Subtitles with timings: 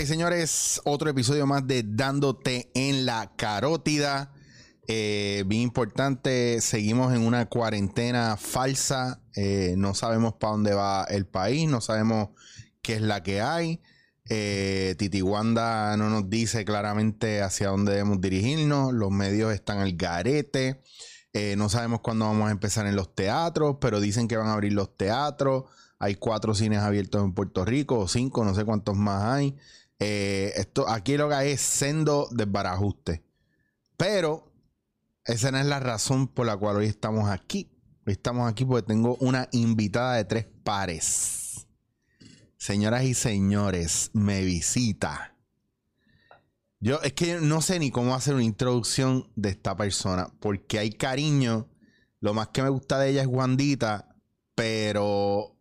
[0.00, 4.30] Y señores, otro episodio más de Dándote en la carótida.
[4.86, 9.22] Eh, bien importante, seguimos en una cuarentena falsa.
[9.34, 12.28] Eh, no sabemos para dónde va el país, no sabemos
[12.82, 13.80] qué es la que hay.
[14.28, 18.92] Eh, Titi Wanda no nos dice claramente hacia dónde debemos dirigirnos.
[18.92, 20.82] Los medios están al garete.
[21.32, 24.52] Eh, no sabemos cuándo vamos a empezar en los teatros, pero dicen que van a
[24.52, 25.64] abrir los teatros.
[25.98, 29.56] Hay cuatro cines abiertos en Puerto Rico, o cinco, no sé cuántos más hay.
[29.98, 33.24] Eh, esto, aquí lo que hay es sendo desbarajuste.
[33.96, 34.52] Pero
[35.24, 37.70] esa no es la razón por la cual hoy estamos aquí.
[38.06, 41.66] Hoy estamos aquí porque tengo una invitada de tres pares.
[42.56, 45.36] Señoras y señores, me visita.
[46.78, 50.90] Yo es que no sé ni cómo hacer una introducción de esta persona, porque hay
[50.90, 51.68] cariño.
[52.20, 54.16] Lo más que me gusta de ella es Wandita,
[54.54, 55.56] pero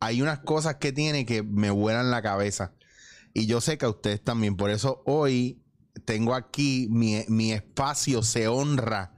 [0.00, 2.72] hay unas cosas que tiene que me vuelan la cabeza.
[3.36, 4.56] Y yo sé que a ustedes también.
[4.56, 5.62] Por eso hoy
[6.06, 9.12] tengo aquí mi, mi espacio, se honra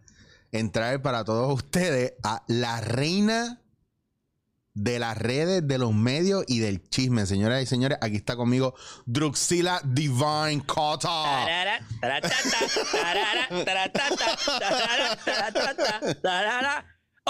[0.50, 3.62] entrar para todos ustedes a la reina
[4.74, 7.26] de las redes, de los medios y del chisme.
[7.26, 8.74] Señoras y señores, aquí está conmigo
[9.06, 11.08] Druxila Divine Carter.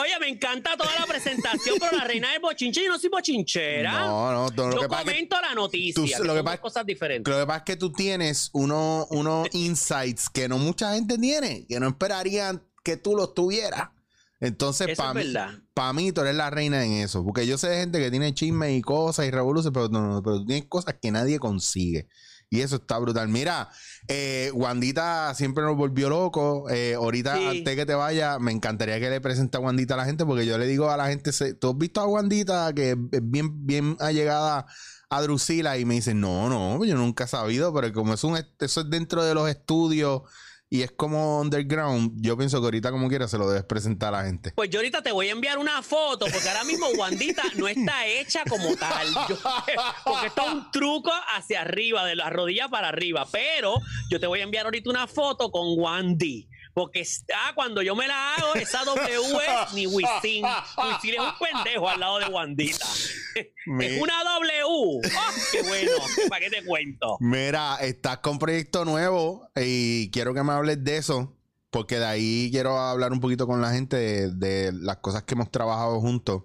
[0.01, 4.01] Oye, me encanta toda la presentación, pero la reina del bochinche, yo no soy bochinchera.
[4.07, 6.35] No, no, no, lo yo que pasa es que comento la noticia, tú- que lo
[6.35, 7.33] que pasa- cosas diferentes.
[7.33, 11.67] Lo que pasa es que tú tienes uno- unos insights que no mucha gente tiene,
[11.67, 13.89] que no esperarían que tú los tuvieras.
[14.41, 15.35] Entonces, para es mí,
[15.75, 17.25] pa' mí, tú eres la reina en eso.
[17.25, 20.23] Porque yo sé de gente que tiene chismes y cosas y revoluciones, pero, no, no,
[20.23, 22.07] pero tú tienes cosas que nadie consigue.
[22.51, 23.29] Y eso está brutal.
[23.29, 23.69] Mira,
[24.07, 26.69] eh, Wandita siempre nos volvió loco.
[26.71, 27.45] Eh, ahorita, Sí.
[27.47, 30.47] antes que te vaya, me encantaría que le presente a Wandita a la gente, porque
[30.47, 33.97] yo le digo a la gente, ¿tú has visto a Wandita que es bien, bien
[34.01, 34.67] allegada
[35.11, 35.77] a Drusila?
[35.77, 38.91] Y me dicen, no, no, yo nunca he sabido, pero como es un, eso es
[38.91, 40.23] dentro de los estudios
[40.71, 44.19] y es como underground, yo pienso que ahorita como quiera se lo debes presentar a
[44.19, 44.53] la gente.
[44.55, 48.07] Pues yo ahorita te voy a enviar una foto, porque ahora mismo Wandita no está
[48.07, 49.07] hecha como tal.
[49.29, 49.39] Yo-
[50.05, 53.27] porque esto es un truco hacia arriba, de la rodilla para arriba.
[53.33, 53.77] Pero
[54.11, 56.49] yo te voy a enviar ahorita una foto con Wandy.
[56.79, 59.09] Porque está, cuando yo me la hago, esa W
[59.67, 60.45] es ni Wisin.
[60.45, 62.87] Wisin es un pendejo al lado de Wandita.
[63.67, 64.63] Me- Es una W.
[64.65, 65.01] ¡Oh,
[65.51, 65.91] qué bueno!
[66.29, 67.17] ¿Para qué te cuento?
[67.19, 71.37] Mira, estás con proyecto nuevo y quiero que me hables de eso,
[71.71, 75.35] porque de ahí quiero hablar un poquito con la gente de, de las cosas que
[75.35, 76.45] hemos trabajado juntos.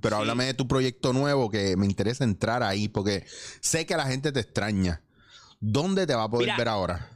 [0.00, 0.20] Pero Sí.
[0.20, 3.26] háblame de tu proyecto nuevo, que me interesa entrar ahí, porque
[3.60, 5.02] sé que la gente te extraña.
[5.58, 7.10] ¿Dónde te va a poder Mira, ver ahora?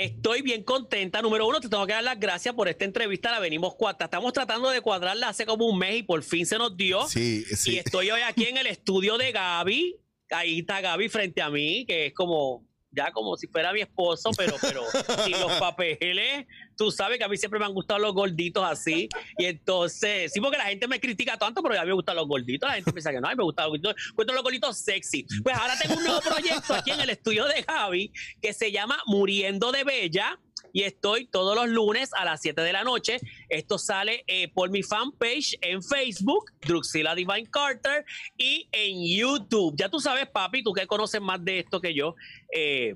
[0.00, 1.20] Estoy bien contenta.
[1.20, 3.30] Número uno, te tengo que dar las gracias por esta entrevista.
[3.30, 4.06] La venimos cuarta.
[4.06, 7.06] Estamos tratando de cuadrarla hace como un mes y por fin se nos dio.
[7.06, 7.78] Sí, Y sí.
[7.78, 9.96] estoy hoy aquí en el estudio de Gaby.
[10.30, 14.30] Ahí está Gaby frente a mí, que es como, ya como si fuera mi esposo,
[14.36, 14.82] pero, pero
[15.24, 16.46] sin los papeles.
[16.76, 19.08] Tú sabes que a mí siempre me han gustado los gorditos así.
[19.38, 22.26] Y entonces, sí, porque la gente me critica tanto, pero a mí me gustan los
[22.26, 22.68] gorditos.
[22.68, 24.12] La gente piensa que no, a mí me gustan los gorditos.
[24.14, 25.26] Cuento los gorditos sexy.
[25.42, 28.98] Pues ahora tengo un nuevo proyecto aquí en el estudio de Gaby que se llama
[29.06, 30.38] Muriendo de Bella.
[30.72, 33.18] Y estoy todos los lunes a las 7 de la noche.
[33.48, 38.04] Esto sale eh, por mi fanpage en Facebook, Druxila Divine Carter,
[38.36, 39.74] y en YouTube.
[39.76, 42.14] Ya tú sabes, papi, tú que conoces más de esto que yo,
[42.54, 42.94] eh,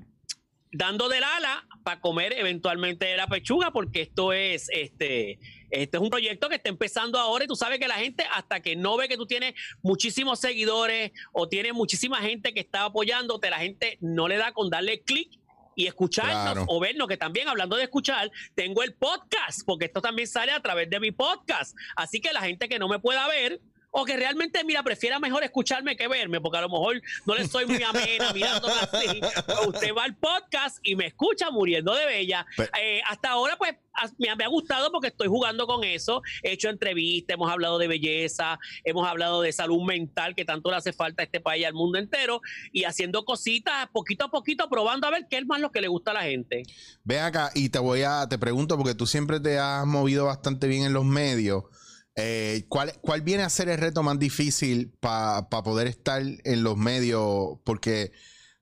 [0.72, 5.38] dando del ala para comer eventualmente la pechuga, porque esto es este.
[5.70, 8.60] Este es un proyecto que está empezando ahora y tú sabes que la gente, hasta
[8.60, 13.50] que no ve que tú tienes muchísimos seguidores o tienes muchísima gente que está apoyándote,
[13.50, 15.40] la gente no le da con darle clic
[15.76, 16.64] y escucharnos Claro.
[16.68, 20.60] o vernos, que también hablando de escuchar, tengo el podcast, porque esto también sale a
[20.60, 21.76] través de mi podcast.
[21.96, 23.60] Así que la gente que no me pueda ver,
[23.96, 27.46] o que realmente, mira, prefiera mejor escucharme que verme, porque a lo mejor no le
[27.46, 29.20] soy muy amena mirando así.
[29.46, 32.44] pues usted va al podcast y me escucha muriendo de bella.
[32.76, 33.76] Eh, hasta ahora, pues,
[34.18, 36.22] me, me ha gustado porque estoy jugando con eso.
[36.42, 40.76] He hecho entrevistas, hemos hablado de belleza, hemos hablado de salud mental, que tanto le
[40.76, 42.40] hace falta a este país y al mundo entero,
[42.72, 45.86] y haciendo cositas poquito a poquito, probando a ver qué es más lo que le
[45.86, 46.64] gusta a la gente.
[47.04, 50.66] Ven acá y te voy a, te pregunto, porque tú siempre te has movido bastante
[50.66, 51.62] bien en los medios.
[52.16, 56.76] Eh, ¿cuál, ¿Cuál viene a ser el reto más difícil para poder estar en los
[56.76, 57.58] medios?
[57.64, 58.12] Porque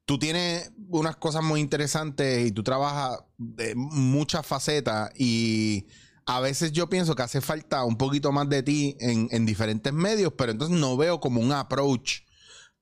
[0.04, 5.86] tú tienes unas cosas muy interesantes y tú trabajas de muchas facetas y
[6.26, 9.92] a veces yo pienso que hace falta un poquito más de ti en, en diferentes
[9.92, 12.20] medios, pero entonces no veo como un approach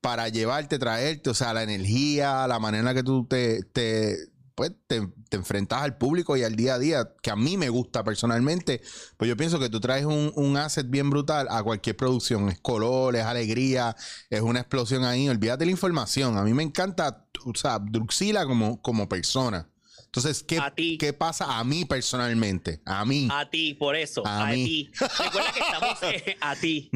[0.01, 4.30] para llevarte, traerte, o sea, la energía, la manera que tú te
[4.61, 7.71] pues te, te enfrentas al público y al día a día, que a mí me
[7.71, 8.83] gusta personalmente,
[9.17, 12.51] pues yo pienso que tú traes un, un asset bien brutal a cualquier producción.
[12.51, 13.97] Es color, es alegría,
[14.29, 15.31] es una explosión ahí.
[15.31, 16.37] Olvídate la información.
[16.37, 19.67] A mí me encanta, o sea, Druxila como, como persona.
[20.05, 20.99] Entonces, ¿qué, A ti.
[20.99, 22.83] ¿qué pasa a mí personalmente?
[22.85, 23.29] A mí.
[23.33, 24.23] A ti, por eso.
[24.27, 24.91] A ti.
[24.93, 26.91] Recuerda que estamos eh, a ti.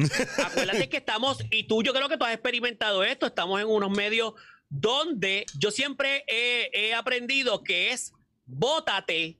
[0.45, 3.89] Acuérdate que estamos, y tú yo creo que tú has experimentado esto, estamos en unos
[3.89, 4.33] medios
[4.69, 8.13] donde yo siempre he, he aprendido que es
[8.45, 9.37] bótate,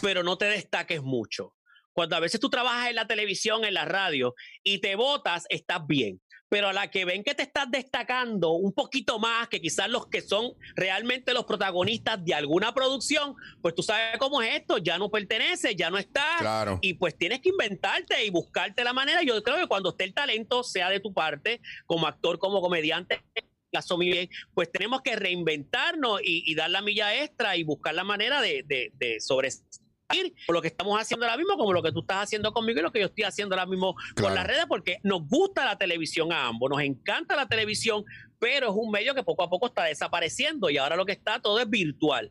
[0.00, 1.54] pero no te destaques mucho.
[1.92, 5.86] Cuando a veces tú trabajas en la televisión, en la radio, y te votas, estás
[5.86, 6.20] bien.
[6.48, 10.08] Pero a la que ven que te estás destacando un poquito más que quizás los
[10.08, 14.98] que son realmente los protagonistas de alguna producción, pues tú sabes cómo es esto, ya
[14.98, 16.26] no pertenece, ya no está.
[16.38, 16.78] Claro.
[16.82, 19.22] Y pues tienes que inventarte y buscarte la manera.
[19.22, 23.22] Yo creo que cuando esté el talento, sea de tu parte, como actor, como comediante,
[23.72, 27.94] caso muy bien, pues tenemos que reinventarnos y, y dar la milla extra y buscar
[27.94, 29.72] la manera de, de, de sobresalir
[30.46, 32.82] por lo que estamos haciendo ahora mismo, como lo que tú estás haciendo conmigo y
[32.82, 34.28] lo que yo estoy haciendo ahora mismo Claro.
[34.28, 38.04] con las redes, porque nos gusta la televisión a ambos, nos encanta la televisión,
[38.38, 41.40] pero es un medio que poco a poco está desapareciendo y ahora lo que está
[41.40, 42.30] todo es virtual.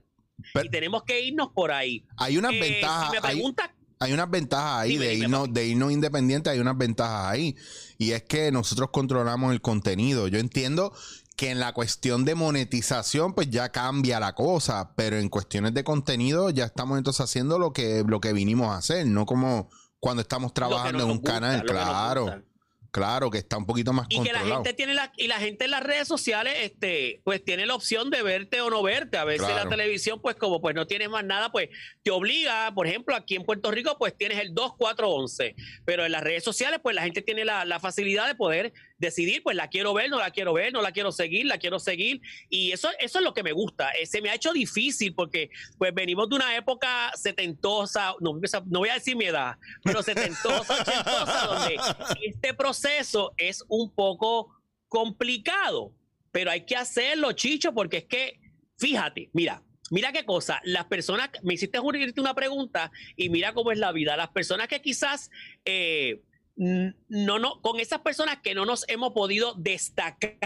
[0.53, 2.05] Pero- y tenemos que irnos por ahí.
[2.17, 3.05] Hay unas Eh, ventajas.
[3.05, 3.69] si me hay- preguntas,
[4.03, 7.55] Hay unas ventajas ahí Dime, de, dime, irnos, de irnos independientes, hay unas ventajas ahí.
[7.99, 10.27] Y es que nosotros controlamos el contenido.
[10.27, 10.91] Yo entiendo
[11.37, 15.83] que en la cuestión de monetización, pues ya cambia la cosa, pero en cuestiones de
[15.83, 19.69] contenido ya estamos entonces haciendo lo que, lo que vinimos a hacer, no como
[19.99, 22.43] cuando estamos trabajando en un gusta, canal, claro,
[22.91, 25.65] claro, que está un poquito más y que la gente tiene la y la gente
[25.65, 29.17] en las redes sociales este pues tiene la opción de verte o no verte.
[29.17, 29.63] A veces Claro.
[29.63, 31.69] la televisión pues como pues no tienes más nada pues
[32.03, 32.73] te obliga.
[32.73, 35.55] Por ejemplo aquí en Puerto Rico pues tienes el 2411
[35.85, 39.43] pero en las redes sociales pues la gente tiene la, la facilidad de poder decidir
[39.43, 42.21] pues la quiero ver no la quiero ver no la quiero seguir la quiero seguir.
[42.49, 43.91] Y eso eso es lo que me gusta.
[43.91, 48.79] Eh, se me ha hecho difícil porque pues venimos de una época setentosa no, no
[48.79, 51.77] voy a decir mi edad pero setentosa ochentosa donde
[52.23, 54.55] este proceso es un poco
[54.87, 55.93] complicado,
[56.31, 58.39] pero hay que hacerlo, Chicho, porque es que,
[58.77, 63.71] fíjate, mira, mira qué cosa, las personas, me hiciste un- una pregunta y mira cómo
[63.71, 65.29] es la vida, las personas que quizás,
[65.65, 66.21] eh,
[66.55, 70.37] no, no, con esas personas que no nos hemos podido destacar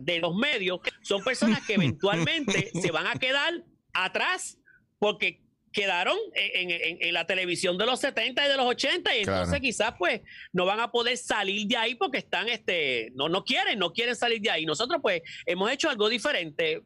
[0.00, 3.62] de los medios, son personas que eventualmente se van a quedar
[3.92, 4.58] atrás
[4.98, 5.40] porque
[5.72, 9.38] quedaron en, en- en la televisión de los 70 y de los 80 y Claro.
[9.38, 10.20] entonces quizás pues
[10.52, 14.14] no van a poder salir de ahí porque están este no no quieren no quieren
[14.14, 16.82] salir de ahí nosotros pues hemos hecho algo diferente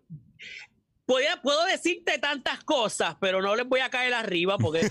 [1.07, 4.89] Podía- puedo decirte tantas cosas pero no les voy a caer arriba porque me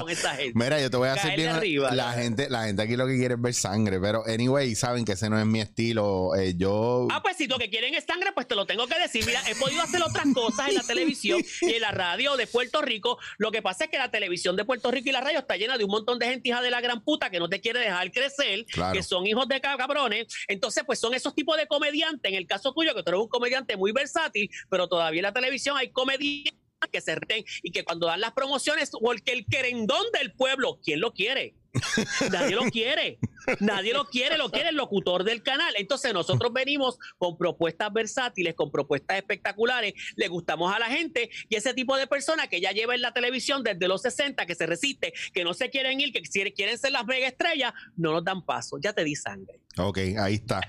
[0.00, 1.48] con esa gente Mira, yo te voy a hacer bien.
[1.50, 5.04] arriba, la, gente, la gente aquí lo que quiere es ver sangre, pero anyway, saben
[5.04, 6.34] que ese no es mi estilo.
[6.36, 7.08] Eh, yo.
[7.10, 9.24] Ah, pues si lo que quieren es sangre, pues te lo tengo que decir.
[9.26, 12.82] Mira, he podido hacer otras cosas en la televisión y en la radio de Puerto
[12.82, 13.18] Rico.
[13.38, 15.78] Lo que pasa es que la televisión de Puerto Rico y la radio está llena
[15.78, 18.10] de un montón de gente hija de la gran puta que no te quiere dejar
[18.12, 18.92] crecer, Claro.
[18.94, 20.26] que son hijos de cabrones.
[20.48, 22.30] Entonces, pues son esos tipos de comediantes.
[22.30, 25.32] En el caso tuyo, que tú eres un comediante muy versátil, pero todavía en la
[25.32, 26.54] televisión hay comediantes
[26.92, 31.00] que se reten y que cuando dan las promociones, porque el querendón del pueblo, ¿quién
[31.00, 31.54] lo quiere?
[32.32, 33.18] Nadie lo quiere.
[33.60, 35.74] Nadie lo quiere, lo quiere el locutor del canal.
[35.76, 41.56] Entonces nosotros venimos con propuestas versátiles, con propuestas espectaculares, le gustamos a la gente y
[41.56, 44.66] ese tipo de personas que ya lleva en la televisión desde los 60, que se
[44.66, 48.24] resiste, que no se quieren ir, que quieren- quieren ser las mega estrellas, no nos
[48.24, 48.78] dan paso.
[48.80, 49.60] Ya te di sangre.
[49.78, 50.60] Ok, ahí está.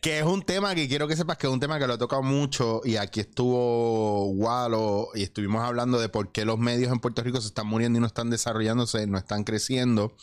[0.00, 1.98] Que es un tema que quiero que sepas que es un tema que lo he
[1.98, 7.00] tocado mucho y aquí estuvo Walo y estuvimos hablando de por qué los medios en
[7.00, 10.16] Puerto Rico se están muriendo y no están desarrollándose, no están creciendo.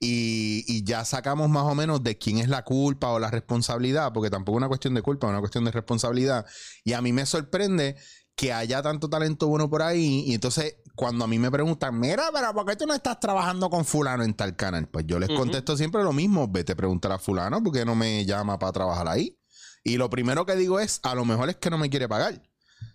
[0.00, 4.12] Y, y ya sacamos más o menos de quién es la culpa o la responsabilidad,
[4.12, 6.46] porque tampoco es una cuestión de culpa, es una cuestión de responsabilidad.
[6.84, 7.96] Y a mí me sorprende
[8.36, 10.22] que haya tanto talento bueno por ahí.
[10.26, 13.70] Y entonces, cuando a mí me preguntan, mira, pero ¿por qué tú no estás trabajando
[13.70, 14.88] con fulano en tal canal?
[14.88, 16.48] Pues yo les contesto siempre lo mismo.
[16.48, 19.38] Vete a preguntar a fulano, porque no me llama para trabajar ahí?
[19.84, 22.42] Y lo primero que digo es, a lo mejor es que no me quiere pagar.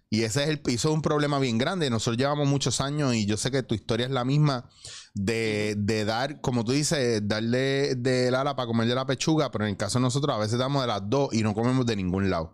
[0.10, 1.90] Y ese es el piso de un problema bien grande.
[1.90, 4.70] Nosotros llevamos muchos años y yo sé que tu historia es la misma
[5.14, 9.64] de, de dar, como tú dices, darle del ala para comer de la pechuga, pero
[9.64, 11.96] en el caso de nosotros a veces damos de las dos y no comemos de
[11.96, 12.54] ningún lado.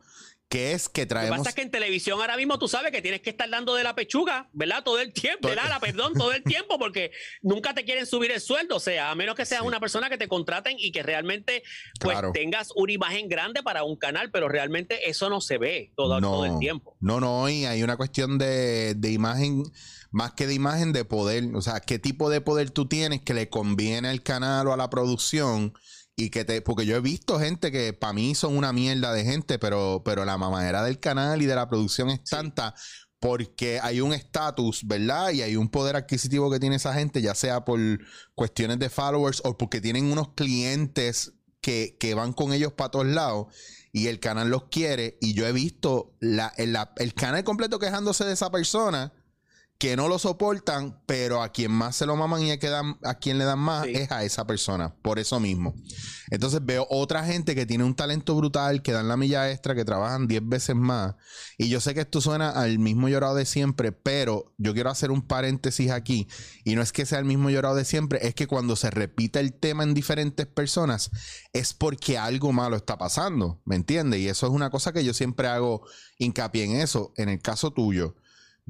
[0.49, 1.37] Que es que Lo que traemos...
[1.37, 3.83] pasa es que en televisión ahora mismo tú sabes que tienes que estar dando de
[3.83, 4.83] la pechuga, ¿verdad?
[4.83, 7.11] Todo el tiempo, ala, perdón, todo el tiempo, porque
[7.43, 8.77] nunca te quieren subir el sueldo.
[8.77, 9.67] O sea, a menos que seas Sí.
[9.67, 11.61] una persona que te contraten y que realmente
[11.99, 12.31] pues Claro.
[12.31, 16.45] tengas una imagen grande para un canal, pero realmente eso no se ve todo, todo
[16.45, 16.97] el tiempo.
[16.99, 19.63] No, no, y hay una cuestión de, de imagen,
[20.09, 21.43] más que de imagen, de poder.
[21.53, 24.77] O sea, qué tipo de poder tú tienes que le conviene al canal o a
[24.77, 25.73] la producción.
[26.21, 29.23] Y que te, porque yo he visto gente que para mí son una mierda de
[29.23, 32.75] gente, pero, pero la mamadera del canal y de la producción es tanta
[33.19, 35.31] porque hay un estatus, ¿verdad?
[35.31, 37.79] Y hay un poder adquisitivo que tiene esa gente, ya sea por
[38.35, 43.07] cuestiones de followers o porque tienen unos clientes que, que van con ellos para todos
[43.07, 43.47] lados
[43.91, 45.17] y el canal los quiere.
[45.21, 49.13] Y yo he visto la, el, la- el canal completo quejándose de esa persona
[49.79, 52.97] que no lo soportan, pero a quien más se lo maman y a, que dan-
[53.01, 53.93] a quien le dan más Sí.
[53.95, 55.73] es a esa persona, por eso mismo.
[56.29, 59.85] Entonces veo otra gente que tiene un talento brutal, que dan la milla extra, que
[59.85, 61.15] trabajan 10 veces más.
[61.57, 65.11] Y yo sé que esto suena al mismo llorado de siempre, pero yo quiero hacer
[65.11, 66.27] un paréntesis aquí.
[66.65, 69.39] Y no es que sea el mismo llorado de siempre, es que cuando se repite
[69.39, 71.09] el tema en diferentes personas,
[71.53, 74.19] es porque algo malo está pasando, ¿me entiendes?
[74.19, 75.83] Y eso es una cosa que yo siempre hago
[76.17, 77.13] hincapié en eso.
[77.15, 78.15] En el caso tuyo,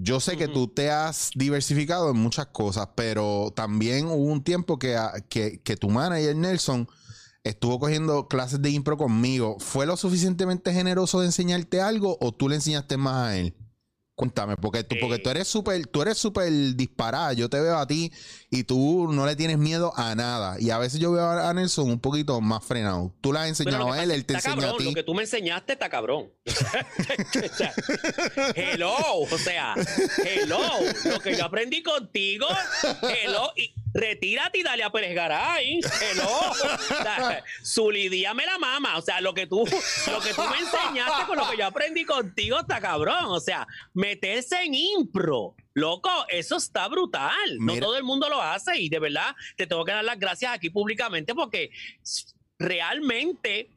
[0.01, 4.79] yo sé que tú te has diversificado en muchas cosas, pero también hubo un tiempo
[4.79, 6.87] que, a- que, que tu manager Nelson
[7.43, 9.57] estuvo cogiendo clases de impro conmigo.
[9.59, 13.55] ¿Fue lo suficientemente generoso de enseñarte algo o tú le enseñaste más a él?
[14.19, 15.19] Cuéntame, porque tú, porque Eh.
[15.19, 17.31] tú eres súper, tú eres súper disparada.
[17.31, 18.11] Yo te veo a ti
[18.49, 20.57] y tú no le tienes miedo a nada.
[20.59, 23.13] Y a veces yo veo a Nelson un poquito más frenado.
[23.21, 24.83] Tú le has enseñado a él, él te enseña cabrón, a ti.
[24.83, 26.33] Lo que tú me enseñaste está cabrón.
[26.49, 27.73] O sea,
[28.55, 29.75] hello, o sea,
[30.25, 30.59] hello.
[31.05, 32.45] Lo que yo aprendí contigo,
[33.23, 33.51] hello.
[33.55, 35.79] Y retírate y dale a Pérez Garay.
[36.01, 36.29] Hello.
[36.51, 36.55] O
[36.87, 38.97] sea, Zulidía me la mama.
[38.97, 42.05] O sea, lo que tú, lo que tú me enseñaste con lo que yo aprendí
[42.05, 43.25] contigo está cabrón.
[43.27, 43.65] O sea,
[44.09, 45.55] meterse en impro.
[45.73, 47.57] Loco, eso está brutal.
[47.59, 50.51] No todo el mundo lo hace y de verdad te tengo que dar las gracias
[50.53, 51.69] aquí públicamente porque
[52.57, 53.69] realmente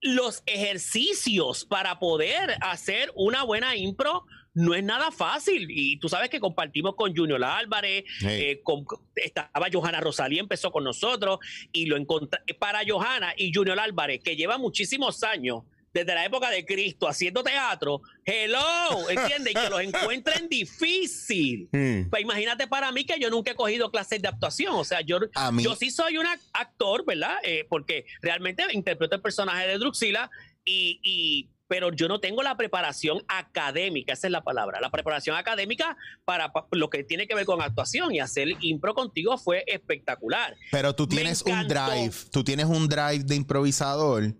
[0.00, 4.24] los ejercicios para poder hacer una buena impro
[4.54, 5.68] no es nada fácil.
[5.70, 10.84] Y tú sabes que compartimos con Junior Álvarez, eh, con- estaba Johanna Rosalía, empezó con
[10.84, 11.38] nosotros
[11.72, 15.62] y lo encontré para Johanna y Junior Álvarez, que lleva muchísimos años.
[15.92, 19.52] Desde la época de Cristo haciendo teatro, hello, ¿entiendes?
[19.52, 21.68] Y que los encuentren difícil.
[21.72, 22.08] Hmm.
[22.08, 24.74] Pues imagínate para mí que yo nunca he cogido clases de actuación.
[24.74, 25.18] O sea, yo,
[25.62, 27.36] yo sí soy un ac- actor, ¿verdad?
[27.42, 30.30] Eh, porque realmente interpreto el personaje de Druxila
[30.64, 35.36] y, y- pero yo no tengo la preparación académica, esa es la palabra, la preparación
[35.36, 35.96] académica
[36.26, 40.54] para, pa- lo que tiene que ver con actuación y hacer impro contigo fue espectacular.
[40.70, 44.34] Pero tú tienes un drive, tú tienes un drive de improvisador.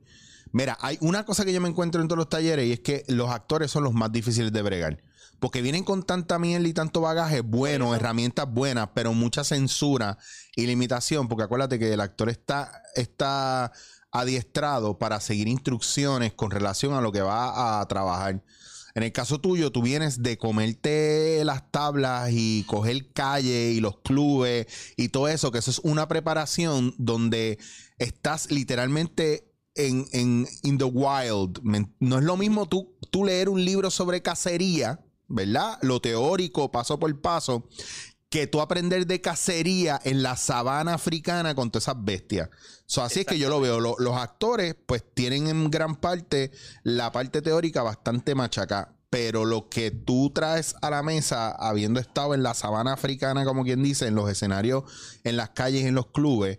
[0.52, 3.04] Mira, hay una cosa que yo me encuentro en todos los talleres y es que
[3.08, 5.02] los actores son los más difíciles de bregar.
[5.40, 10.18] Porque vienen con tanta mierda y tanto bagaje bueno, herramientas buenas, pero mucha censura
[10.54, 11.26] y limitación.
[11.26, 13.72] Porque acuérdate que el actor está, está
[14.12, 18.44] adiestrado para seguir instrucciones con relación a lo que va a trabajar.
[18.94, 23.96] En el caso tuyo, tú vienes de comerte las tablas y coger calle y los
[24.00, 24.66] clubes
[24.96, 27.58] y todo eso, que eso es una preparación donde
[27.96, 31.60] estás literalmente en, en in the wild.
[32.00, 35.78] No es lo mismo tú, tú leer un libro sobre cacería, ¿verdad?
[35.82, 37.68] Lo teórico, paso por paso,
[38.28, 42.48] que tú aprender de cacería en la sabana africana con todas esas bestias.
[42.86, 43.78] So, así es que yo lo veo.
[43.80, 46.50] Lo- los actores, pues, tienen en gran parte
[46.82, 48.96] la parte teórica bastante machaca.
[49.10, 53.62] Pero lo que tú traes a la mesa, habiendo estado en la sabana africana, como
[53.64, 54.84] quien dice, en los escenarios,
[55.24, 56.58] en las calles, en los clubes,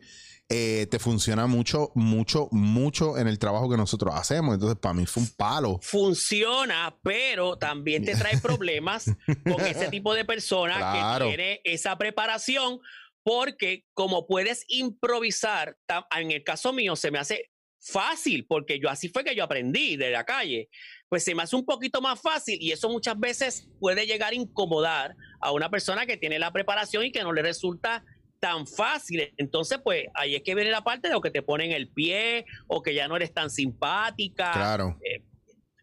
[0.55, 4.53] eh, te funciona mucho, mucho, mucho en el trabajo que nosotros hacemos.
[4.53, 5.79] Entonces, para mí fue un palo.
[5.81, 9.05] Funciona, pero también te trae problemas
[9.43, 11.25] con ese tipo de persona Claro.
[11.25, 12.79] que tiene esa preparación,
[13.23, 15.75] porque como puedes improvisar,
[16.19, 19.97] en el caso mío se me hace fácil, porque yo así fue que yo aprendí
[19.97, 20.69] de la calle,
[21.09, 24.35] pues se me hace un poquito más fácil y eso muchas veces puede llegar a
[24.35, 28.05] incomodar a una persona que tiene la preparación y que no le resulta
[28.43, 29.33] tan fácil.
[29.37, 32.45] Entonces, pues ahí es que viene la parte de lo que te ponen el pie
[32.67, 34.51] o que ya no eres tan simpática.
[34.51, 34.99] Claro.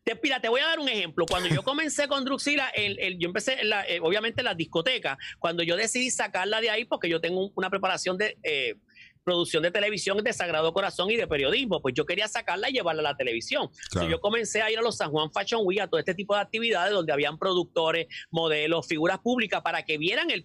[0.04, 1.24] Te, mira, te voy a dar un ejemplo.
[1.26, 4.56] Cuando yo comencé con Druxila, el, el- yo empecé, en la, eh, obviamente, en las
[4.58, 5.16] discotecas.
[5.38, 8.74] Cuando yo decidí sacarla de ahí, porque yo tengo un- una preparación de eh,
[9.24, 13.00] producción de televisión de Sagrado Corazón y de periodismo, pues yo quería sacarla y llevarla
[13.00, 13.68] a la televisión.
[13.90, 14.06] Claro.
[14.06, 16.34] So, yo comencé a ir a los San Juan Fashion Week, a todo este tipo
[16.34, 20.44] de actividades donde habían productores, modelos, figuras públicas para que vieran, el,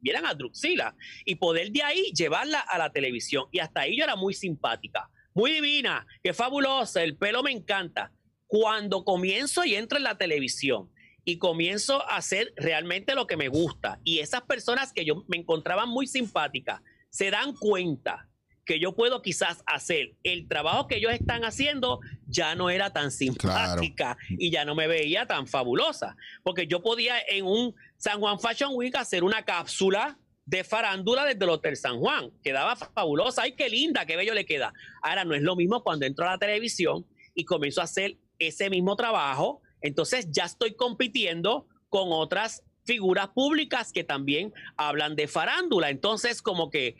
[0.00, 3.44] vieran- a Druxila y poder de ahí llevarla a la televisión.
[3.50, 8.12] Y hasta ahí yo era muy simpática, muy divina, qué fabulosa, el pelo me encanta.
[8.46, 10.90] Cuando comienzo y entro en la televisión
[11.24, 15.38] y comienzo a hacer realmente lo que me gusta y esas personas que yo me
[15.38, 18.26] encontraba muy simpáticas se dan cuenta
[18.64, 23.10] que yo puedo quizás hacer el trabajo que ellos están haciendo, ya no era tan
[23.10, 26.16] simpática y ya no me veía tan fabulosa.
[26.42, 31.44] Porque yo podía en un San Juan Fashion Week hacer una cápsula de farándula desde
[31.44, 32.30] el Hotel San Juan.
[32.42, 33.42] Quedaba fabulosa.
[33.42, 34.06] ¡Ay, qué linda!
[34.06, 34.72] ¡Qué bello le queda!
[35.02, 37.04] Ahora no es lo mismo cuando entro a la televisión
[37.34, 43.92] y comienzo a hacer ese mismo trabajo Entonces ya estoy compitiendo con otras figuras públicas
[43.92, 45.90] que también hablan de farándula.
[45.90, 46.96] Entonces como que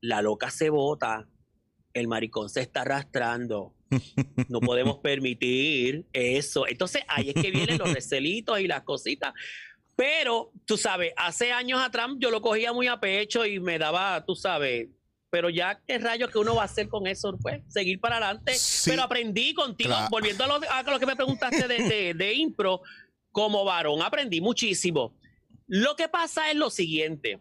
[0.00, 1.28] la loca se bota,
[1.92, 3.74] el maricón se está arrastrando.
[4.48, 6.66] No podemos permitir eso.
[6.68, 9.34] Entonces ahí es que vienen los recelitos y las cositas.
[9.96, 14.24] Pero, tú sabes, hace años atrás yo lo cogía muy a pecho y me daba,
[14.24, 14.88] tú sabes,
[15.28, 18.54] pero ya qué rayos que uno va a hacer con eso, pues, seguir para adelante.
[18.54, 18.90] Sí.
[18.90, 20.08] Pero aprendí contigo, Claro.
[20.10, 22.80] volviendo a lo, a lo que me preguntaste de, de- de impro,
[23.30, 25.14] como varón aprendí muchísimo.
[25.70, 27.40] Lo que pasa es lo siguiente.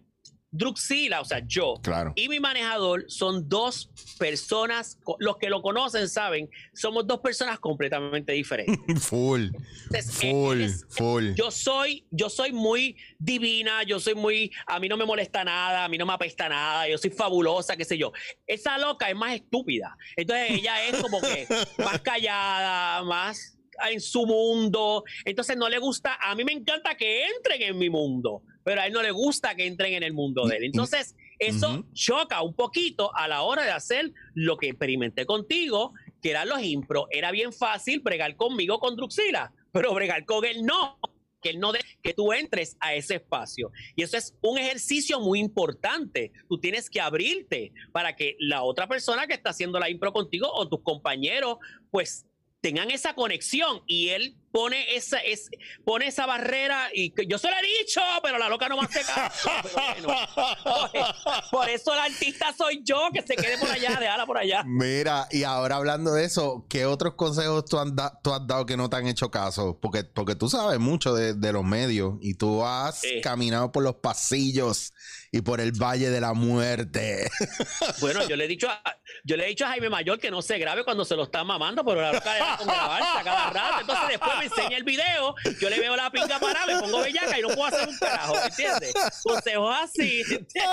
[0.52, 2.12] Druxila, o sea, yo Claro.
[2.16, 8.34] y mi manejador son dos personas, los que lo conocen saben, somos dos personas completamente
[8.34, 8.76] diferentes.
[9.08, 9.50] Full.
[9.92, 10.62] Entonces, Full.
[10.62, 11.34] es- Full.
[11.36, 15.86] yo soy, yo soy muy divina, yo soy muy, a mí no me molesta nada,
[15.86, 18.12] a mí no me apesta nada, yo soy fabulosa, qué sé yo.
[18.48, 19.96] Esa loca es más estúpida.
[20.16, 21.46] Entonces ella es como que
[21.78, 23.56] más callada, más
[23.92, 25.04] en su mundo.
[25.26, 28.88] Entonces no le gusta, a mí me encanta que entren en mi mundo, pero a
[28.88, 30.64] él no le gusta que entren en el mundo de él.
[30.66, 36.32] Entonces eso choca un poquito a la hora de hacer lo que experimenté contigo, que
[36.32, 37.08] eran los impro.
[37.12, 41.00] Era bien fácil bregar conmigo con Druxila, pero bregar con él no
[41.42, 43.72] que él no de que tú entres a ese espacio.
[43.96, 46.32] Y eso es un ejercicio muy importante.
[46.48, 50.52] Tú tienes que abrirte para que la otra persona que está haciendo la impro contigo
[50.52, 51.58] o tus compañeros,
[51.92, 52.26] pues
[52.62, 55.50] tengan esa conexión y él pone esa, es,
[55.86, 58.84] pone esa barrera y que yo se lo he dicho, pero la loca no me
[58.86, 59.50] hace caso.
[59.74, 60.16] Bueno,
[61.52, 64.64] por, eso el artista soy yo, que se quede por allá, déjala por allá.
[64.66, 68.66] Mira, y ahora hablando de eso, ¿qué otros consejos tú, han da- tú has dado
[68.66, 69.80] que no te han hecho caso?
[69.82, 73.96] Porque, porque tú sabes mucho de, de los medios y tú has caminado por los
[73.96, 74.94] pasillos
[75.32, 77.30] y por el Valle de la Muerte.
[78.00, 78.82] Bueno, yo le he dicho a,
[79.24, 81.44] yo le he dicho a Jaime Mayor que no se grabe cuando se lo está
[81.44, 83.82] mamando, pero la loca le da con grabarse a cada rato.
[83.82, 87.38] Entonces después me enseña el video, yo le veo la pinga parada, me pongo bellaca
[87.38, 88.94] y no puedo hacer un carajo, ¿entiendes?
[89.24, 90.64] Consejos así, ¿entiendes?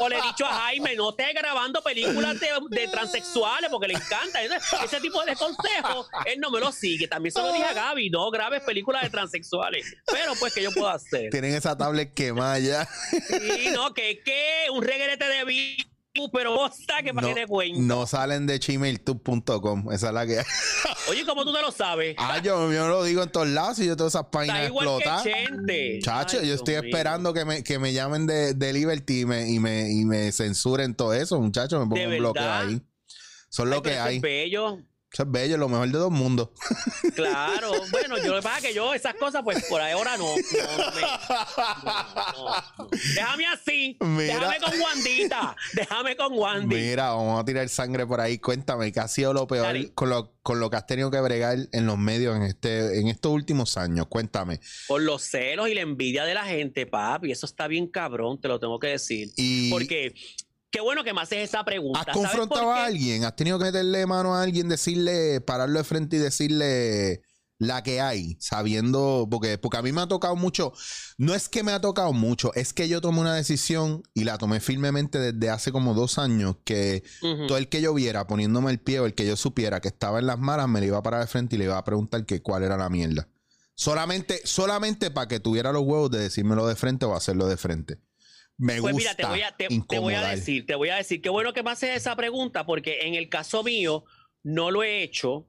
[0.00, 3.94] O le he dicho a Jaime, no estés grabando películas de, de transexuales porque le
[3.94, 4.42] encanta.
[4.42, 7.08] Ese tipo de consejos, él no me lo sigue.
[7.08, 9.96] También se lo dije a Gaby, no grabes películas de transexuales.
[10.06, 11.30] Pero pues, ¿qué yo puedo hacer?
[11.30, 12.88] Tienen esa tablet quemada ya.
[13.10, 15.86] Sí, no, que que un regrete de virus,
[16.32, 17.80] pero bosta que para No, que te cuento.
[17.80, 19.92] no salen de gmail.com.
[19.92, 20.42] Esa es la que.
[21.10, 22.14] Oye, ¿cómo tú te lo sabes?
[22.18, 25.24] ah, yo, yo lo digo en todos lados y yo todas esas páginas explotan.
[26.02, 26.82] Chacho, Ay, yo estoy mío.
[26.84, 30.32] esperando que me, que me llamen de, de Liberty y me, y, me, y me
[30.32, 31.78] censuren todo eso, muchachos.
[31.80, 32.80] Me pongo ¿De un bloqueo ahí.
[33.48, 34.16] Son Ay, lo que hay.
[34.16, 34.78] Es bello.
[35.16, 36.50] Eso es bello, lo mejor de dos mundos.
[37.14, 37.72] Claro.
[37.90, 40.24] Bueno, yo lo que pasa es que yo esas cosas, pues por ahora no.
[40.26, 42.44] no, me- no,
[42.80, 42.90] no.
[43.14, 43.96] Déjame así.
[44.00, 44.34] Mira.
[44.34, 45.56] Déjame con Wandita.
[45.72, 46.74] Déjame con Wandy.
[46.76, 48.36] Mira, vamos a tirar sangre por ahí.
[48.38, 51.56] Cuéntame, ¿qué ha sido lo peor con lo, con lo que has tenido que bregar
[51.72, 54.08] en los medios en este en estos últimos años?
[54.08, 54.60] Cuéntame.
[54.86, 57.32] Por los celos y la envidia de la gente, papi.
[57.32, 59.30] Eso está bien cabrón, te lo tengo que decir.
[59.36, 60.12] Y Porque
[60.76, 62.00] qué bueno que me haces esa pregunta.
[62.00, 63.24] ¿Has ¿Sabes por confrontado a alguien?
[63.24, 67.22] ¿Has tenido que meterle mano a alguien, decirle, pararlo de frente y decirle
[67.58, 70.74] la que hay, sabiendo, porque, porque a mí me ha tocado mucho,
[71.16, 74.36] no es que me ha tocado mucho, es que yo tomé una decisión y la
[74.36, 77.02] tomé firmemente desde hace como dos años, que
[77.48, 80.18] todo el que yo viera poniéndome el pie o el que yo supiera que estaba
[80.18, 82.26] en las malas, me le iba a parar de frente y le iba a preguntar
[82.26, 83.26] que cuál era la mierda.
[83.74, 87.98] Solamente, solamente para que tuviera los huevos de decírmelo de frente o hacerlo de frente.
[88.58, 90.96] Me Pues gusta mira, te voy, a, te, te voy a decir, te voy a
[90.96, 94.04] decir, qué bueno que me haces esa pregunta, porque en el caso mío
[94.42, 95.46] no lo he hecho,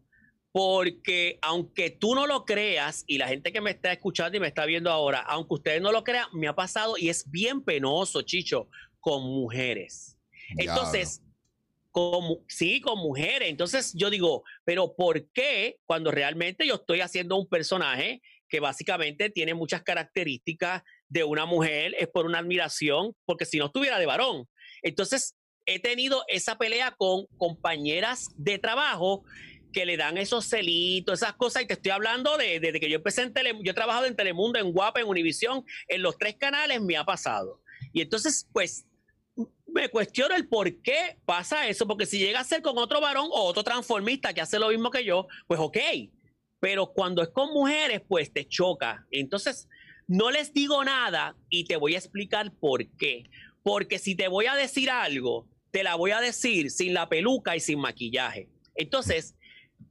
[0.51, 4.47] porque aunque tú no lo creas, y la gente que me está escuchando y me
[4.47, 8.23] está viendo ahora, aunque ustedes no lo crean, me ha pasado y es bien penoso,
[8.23, 8.67] Chicho,
[8.99, 10.17] con mujeres.
[10.57, 11.21] Entonces,
[11.91, 13.49] como, sí, con mujeres.
[13.49, 19.29] Entonces yo digo, pero ¿por qué cuando realmente yo estoy haciendo un personaje que básicamente
[19.29, 24.05] tiene muchas características de una mujer, es por una admiración, porque si no estuviera de
[24.05, 24.47] varón.
[24.81, 29.23] Entonces he tenido esa pelea con compañeras de trabajo
[29.73, 32.95] que le dan esos celitos, esas cosas, y te estoy hablando de- desde que yo
[32.97, 36.35] empecé en Telemundo, yo he trabajado en Telemundo, en Guapa, en Univisión, en los tres
[36.35, 37.61] canales me ha pasado.
[37.93, 38.85] Y entonces, pues,
[39.67, 43.27] me cuestiono el por qué pasa eso, porque si llega a ser con otro varón
[43.31, 45.77] o otro transformista que hace lo mismo que yo, pues ok,
[46.59, 49.05] pero cuando es con mujeres, pues te choca.
[49.11, 49.67] Entonces,
[50.07, 53.29] no les digo nada y te voy a explicar por qué.
[53.61, 57.55] Porque si te voy a decir algo, te la voy a decir sin la peluca
[57.55, 58.49] y sin maquillaje.
[58.75, 59.35] Entonces,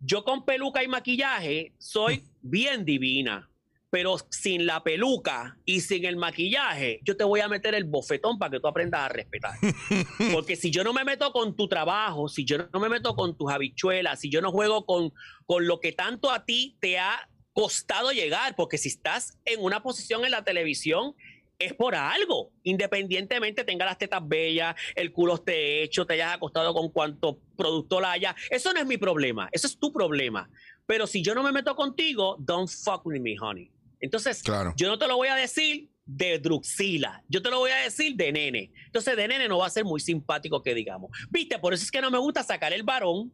[0.00, 3.50] yo con peluca y maquillaje soy bien divina,
[3.90, 8.38] pero sin la peluca y sin el maquillaje, yo te voy a meter el bofetón
[8.38, 9.54] para que tú aprendas a respetar.
[10.32, 13.36] Porque si yo no me meto con tu trabajo, si yo no me meto con
[13.36, 15.12] tus habichuelas, si yo no juego con,
[15.44, 17.28] con lo que tanto a ti te ha
[17.66, 21.14] costado llegar, porque si estás en una posición en la televisión,
[21.58, 26.74] es por algo, independientemente tenga las tetas bellas, el culo esté hecho, te hayas acostado
[26.74, 30.50] con cuanto productor haya, eso no es mi problema, eso es tu problema.
[30.84, 33.70] Pero si yo no me meto contigo, don't fuck with me, honey.
[34.00, 34.74] Entonces, Claro.
[34.76, 38.16] yo no te lo voy a decir de Druxila, yo te lo voy a decir
[38.16, 38.70] de nene.
[38.84, 41.10] Entonces, de nene no va a ser muy simpático que digamos.
[41.30, 43.32] Viste, por eso es que no me gusta sacar el varón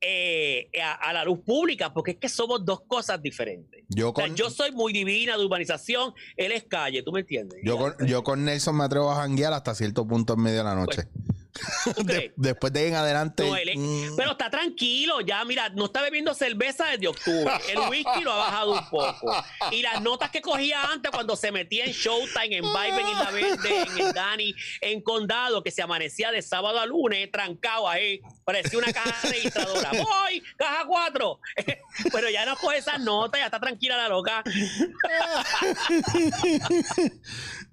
[0.00, 3.84] eh, a, a la luz pública, porque es que somos dos cosas diferentes.
[3.88, 7.20] Yo O sea, con, yo soy muy divina de urbanización, él es calle, ¿tú me
[7.20, 7.60] entiendes?
[7.62, 10.64] yo, con, yo con Nelson me atrevo a janguear hasta cierto punto en medio de
[10.64, 11.04] la noche.
[11.04, 11.35] ¿Tú
[12.04, 13.44] De- después de en adelante.
[13.48, 17.52] No, él es- mm, Pero está tranquilo, ya, mira, no está bebiendo cerveza desde octubre.
[17.68, 19.44] El whisky lo ha bajado un poco.
[19.70, 23.30] Y las notas que cogía antes cuando se metía en Showtime, en Vibe, en Isla
[23.30, 28.20] Verde, en el Dani, en Condado, que se amanecía de sábado a lunes, trancado ahí,
[28.44, 29.90] parecía una caja registradora.
[29.92, 30.42] ¡Voy!
[30.56, 31.40] ¡Caja 4!
[32.12, 34.42] Pero ya no coge esas notas, ya está tranquila la loca.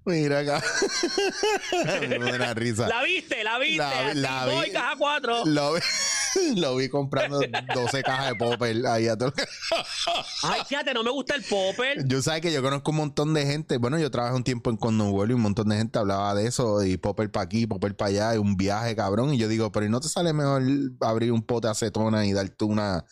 [0.06, 0.62] Mira acá.
[2.36, 2.88] Una risa.
[2.88, 3.78] La viste, la viste.
[3.78, 4.56] La la vi.
[4.56, 5.46] voy, caja 4.
[5.46, 5.80] Lo vi,
[6.58, 7.40] lo vi comprando
[7.74, 9.34] 12 cajas de popper ahí a todo.
[10.44, 12.06] Ay, fíjate, no me gusta el popper.
[12.06, 13.78] Yo sabes que yo conozco un montón de gente.
[13.78, 16.48] Bueno, yo trabajé un tiempo en Condon World y un montón de gente hablaba de
[16.48, 16.84] eso.
[16.84, 19.34] Y popper para aquí, popper para allá, y un viaje, cabrón.
[19.34, 20.64] Y yo digo, pero ¿y no te sale mejor
[21.00, 23.06] abrir un pote de acetona y darte una,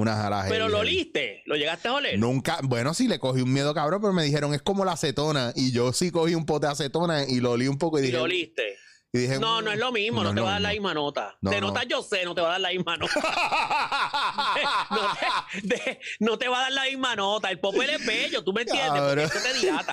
[0.00, 0.48] una jaraje?
[0.48, 2.18] Pero lo oliste, lo llegaste a oler.
[2.18, 5.52] Nunca, bueno, sí le cogí un miedo cabrón, pero me dijeron es como la acetona.
[5.56, 8.04] Y yo sí cogí un pote de acetona y lo olí un poco y Y
[8.06, 8.16] dije.
[8.16, 8.76] lo oliste.
[9.12, 10.92] Y dije, No, no es lo mismo, no, es te va a dar la misma
[10.94, 11.36] nota.
[11.40, 11.68] No, de no.
[11.68, 13.14] nota yo sé, no te va a dar la misma nota.
[14.90, 17.50] no, te, de- no te va a dar la misma nota.
[17.50, 19.92] El popper es bello, tú me entiendes, porque eso te dilata.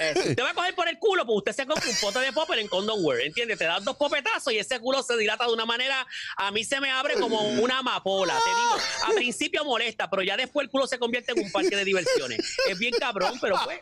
[0.00, 2.32] Eh, si va a coger por el culo, pues usted se compra un pote de
[2.32, 3.58] popper en Condom Wear, ¿entiendes?
[3.58, 6.80] Te das dos popetazos y ese culo se dilata de una manera, a mí se
[6.80, 8.34] me abre como una amapola.
[8.44, 11.74] Te digo, a principio molesta, pero ya después el culo se convierte en un parque
[11.74, 12.56] de diversiones.
[12.68, 13.80] Es bien cabrón, pero pues,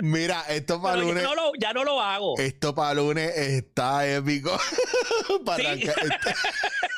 [0.00, 1.22] Mira, esto para ya, lunes.
[1.22, 2.34] no lo, ya no lo hago.
[2.38, 4.50] Esto para lunes está épico.
[5.44, 5.82] Para Sí.
[5.88, 6.36] arrancar-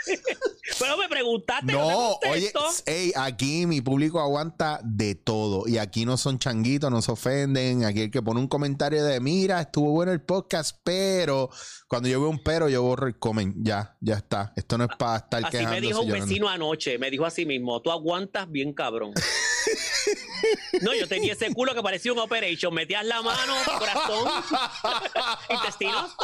[0.79, 2.83] Pero me preguntaste, no, oye, contesto.
[2.87, 5.67] ey, aquí mi público aguanta de todo.
[5.67, 7.85] Y aquí no son changuitos, no se ofenden.
[7.85, 11.49] Aquí el que pone un comentario de mira, estuvo bueno el podcast, pero
[11.89, 13.55] cuando yo veo un pero, yo borro el comen.
[13.59, 14.53] Ya, ya está.
[14.57, 15.81] Esto no es para estar Así quejándose.
[15.81, 16.27] me dijo un llorando.
[16.27, 19.13] vecino anoche, me dijo así mismo, tú aguantas bien cabrón.
[20.83, 24.29] No, yo tenía ese culo que parecía un operation, metías la mano, corazón,
[25.51, 26.15] intestinos.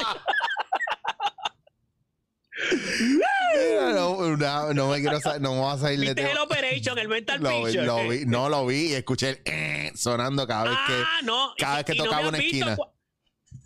[3.55, 6.99] Mira, no, no, no me quiero no me voy a salir de ¿Viste el operation,
[6.99, 7.87] el mental Lo vi, picture?
[7.87, 10.93] lo vi, no lo vi y escuché el eh, sonando cada vez que.
[10.95, 11.55] Ah, no.
[11.59, 12.77] cada vez que tocaba una visto esquina.
[12.77, 12.92] cu-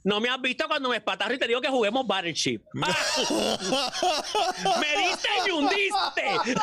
[0.06, 2.60] No me has visto cuando me espatarro y te digo que juguemos Battleship.
[2.80, 2.94] Ah,
[4.80, 6.22] me diste y hundiste.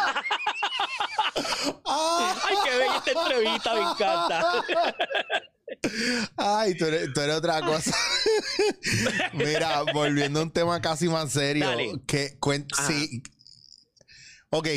[1.86, 4.66] Ay, qué bella esta entrevista, me encanta.
[6.38, 7.94] Ay, tú eres, tú eres otra cosa.
[9.34, 11.68] Mira, volviendo a un tema casi más serio.
[11.68, 11.96] Dale.
[12.08, 12.38] Que
[12.88, 13.24] sí.
[14.56, 14.68] Ok,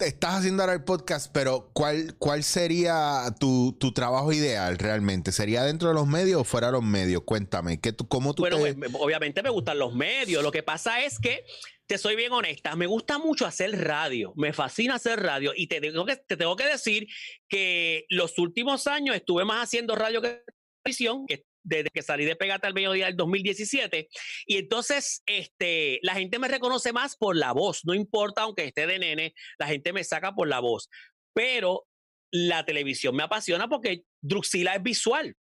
[0.00, 5.32] estás haciendo ahora el podcast, pero ¿cuál, cuál sería tu, tu trabajo ideal realmente?
[5.32, 7.22] ¿Sería dentro de los medios o fuera de los medios?
[7.24, 8.74] Cuéntame, ¿qué tú, ¿cómo tú Bueno, te...
[8.74, 10.42] me- obviamente me gustan los medios.
[10.42, 11.46] Lo que pasa es que,
[11.86, 14.34] te soy bien honesta, me gusta mucho hacer radio.
[14.36, 15.52] Me fascina hacer radio.
[15.56, 17.06] Y te tengo que, te tengo que decir
[17.48, 20.42] que los últimos años estuve más haciendo radio que
[20.82, 24.08] televisión, que desde que salí de Pegata al Mediodía del 2017.
[24.46, 27.84] Y entonces, este, la gente me reconoce más por la voz.
[27.84, 30.88] No importa, aunque esté de nene, la gente me saca por la voz.
[31.34, 31.86] Pero
[32.30, 35.36] la televisión me apasiona porque Druxila es visual.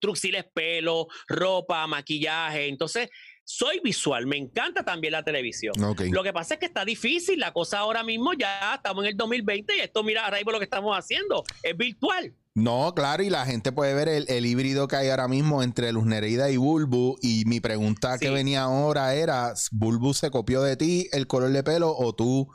[0.00, 2.68] Druxila es pelo, ropa, maquillaje.
[2.68, 3.08] Entonces,
[3.44, 4.26] soy visual.
[4.26, 5.72] Me encanta también la televisión.
[6.10, 7.38] Lo que pasa es que está difícil.
[7.38, 10.58] La cosa ahora mismo ya estamos en el 2020 y esto, mira, ahora mismo lo
[10.58, 12.34] que estamos haciendo es virtual.
[12.56, 15.92] No, claro, y la gente puede ver el, el híbrido que hay ahora mismo entre
[15.92, 17.18] Luz Nereida y Bulbu.
[17.20, 21.62] Y mi pregunta que venía ahora era, ¿Bulbu se copió de ti el color de
[21.62, 22.48] pelo o tú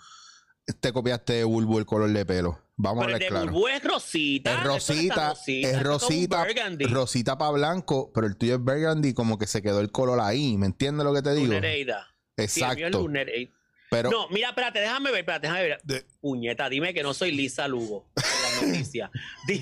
[0.79, 2.59] te copiaste de Bulbu el color de pelo?
[2.77, 3.51] Vamos Pero a el de claro.
[3.51, 4.53] Bulbú es rosita.
[4.55, 6.85] Es rosita, es rosita, burgundy.
[6.85, 10.57] rosita para blanco, pero el tuyo es burgundy, como que se quedó el color ahí,
[10.57, 11.53] ¿me entiendes lo que te digo?
[11.53, 12.07] Lunereida.
[12.47, 13.01] Sí, el mío es Exacto.
[13.01, 13.60] Lunereida.
[13.91, 15.81] Pero No, mira, espérate, déjame ver, espérate, déjame ver.
[15.83, 19.11] De- Puñeta, dime que no soy Lisa Lugo en la noticia.
[19.47, 19.61] Di-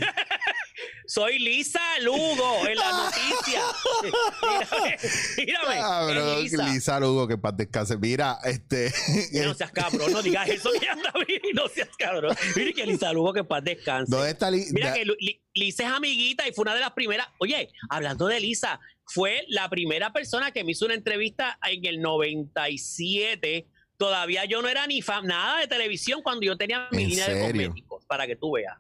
[1.08, 3.62] soy Lisa Lugo en la noticia.
[5.38, 5.76] mírame,
[6.14, 6.42] mírame.
[6.44, 6.68] Lisa.
[6.70, 7.98] Lisa Lugo, que para descanse.
[7.98, 8.94] Mira, este.
[9.34, 12.36] Mira, no seas cabrón, no digas eso anda bien, no seas cabrón.
[12.56, 14.12] Mira que Lisa Lugo que paz descanse.
[14.16, 17.28] ¿Dónde está Li- Mira que Li- Lisa es amiguita y fue una de las primeras.
[17.40, 22.00] Oye, hablando de Lisa, fue la primera persona que me hizo una entrevista en el
[22.00, 23.66] 97.
[24.00, 27.28] Todavía yo no era ni fan, nada de televisión cuando yo tenía mi ¿En línea
[27.28, 27.68] de serio?
[27.68, 28.78] cosméticos, para que tú veas.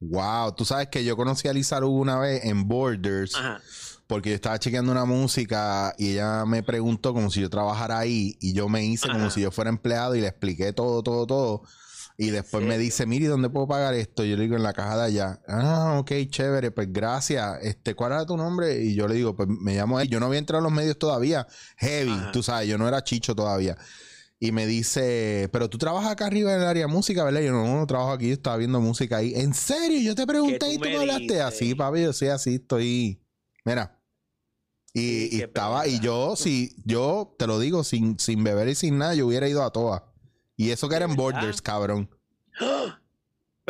[0.00, 3.60] Wow, tú sabes que yo conocí a Lisa Lugo una vez en Borders Ajá.
[4.06, 8.34] porque yo estaba chequeando una música y ella me preguntó como si yo trabajara ahí
[8.40, 11.62] y yo me hice como si yo fuera empleado y le expliqué todo, todo, todo.
[12.16, 14.24] Y después me dice, mire, ¿dónde puedo pagar esto?
[14.24, 15.40] Yo le digo, en la caja de allá.
[15.48, 17.58] Ah, ok, chévere, pues gracias.
[17.62, 18.82] Este, ¿cuál era tu nombre?
[18.82, 20.08] Y yo le digo, pues me llamo él.
[20.08, 21.46] Yo no había entrado a los medios todavía.
[21.76, 22.32] Heavy, Ajá.
[22.32, 23.76] tú sabes, yo no era chicho todavía.
[24.42, 27.42] Y me dice, pero tú trabajas acá arriba en el área de música, ¿verdad?
[27.42, 29.34] Y yo no, no trabajo aquí, yo estaba viendo música ahí.
[29.36, 30.00] ¿En serio?
[30.00, 31.40] Yo te pregunté tú y tú me me hablaste dices?
[31.42, 33.20] así, papi, yo soy así, estoy.
[33.66, 34.00] Mira.
[34.94, 38.68] Y, Sí, y qué estaba, y yo, si, yo te lo digo, sin, sin beber
[38.68, 40.02] y sin nada, yo hubiera ido a todas.
[40.56, 41.22] Y eso que ¿De era en verdad?
[41.22, 42.10] Borders, cabrón.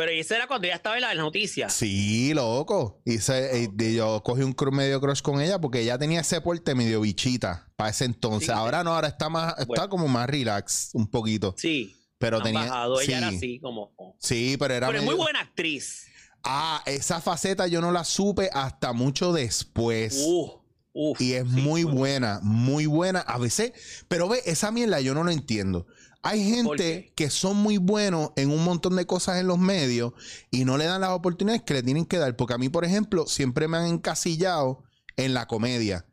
[0.01, 1.69] Pero eso era cuando ya estaba en la noticia.
[1.69, 3.03] Sí, loco.
[3.05, 6.21] Y, se- y- y yo cogí un cru- medio crush con ella porque ella tenía
[6.21, 8.47] ese porte medio bichita para ese entonces.
[8.47, 9.89] Sí, ahora no, ahora está más, está Bueno.
[9.89, 11.53] como más relax, un poquito.
[11.55, 11.95] Sí.
[12.17, 12.61] Pero han tenía.
[12.61, 12.99] bajado.
[12.99, 13.35] Ella era sí.
[13.37, 13.93] así, como.
[14.19, 14.87] Sí, pero era.
[14.87, 16.07] Pero es muy buena actriz.
[16.43, 20.23] Ah, esa faceta yo no la supe hasta mucho después.
[20.25, 20.49] Uf,
[20.93, 23.19] uf, Y es sí, muy buena, muy buena.
[23.19, 23.73] A veces,
[24.07, 25.85] pero ve, esa mierda yo no lo entiendo.
[26.23, 30.13] Hay ¿Por gente que son muy buenos en un montón de cosas en los medios
[30.51, 32.35] y no le dan las oportunidades que le tienen que dar.
[32.35, 34.83] Porque a mí, por ejemplo, siempre me han encasillado
[35.17, 36.05] en la comedia.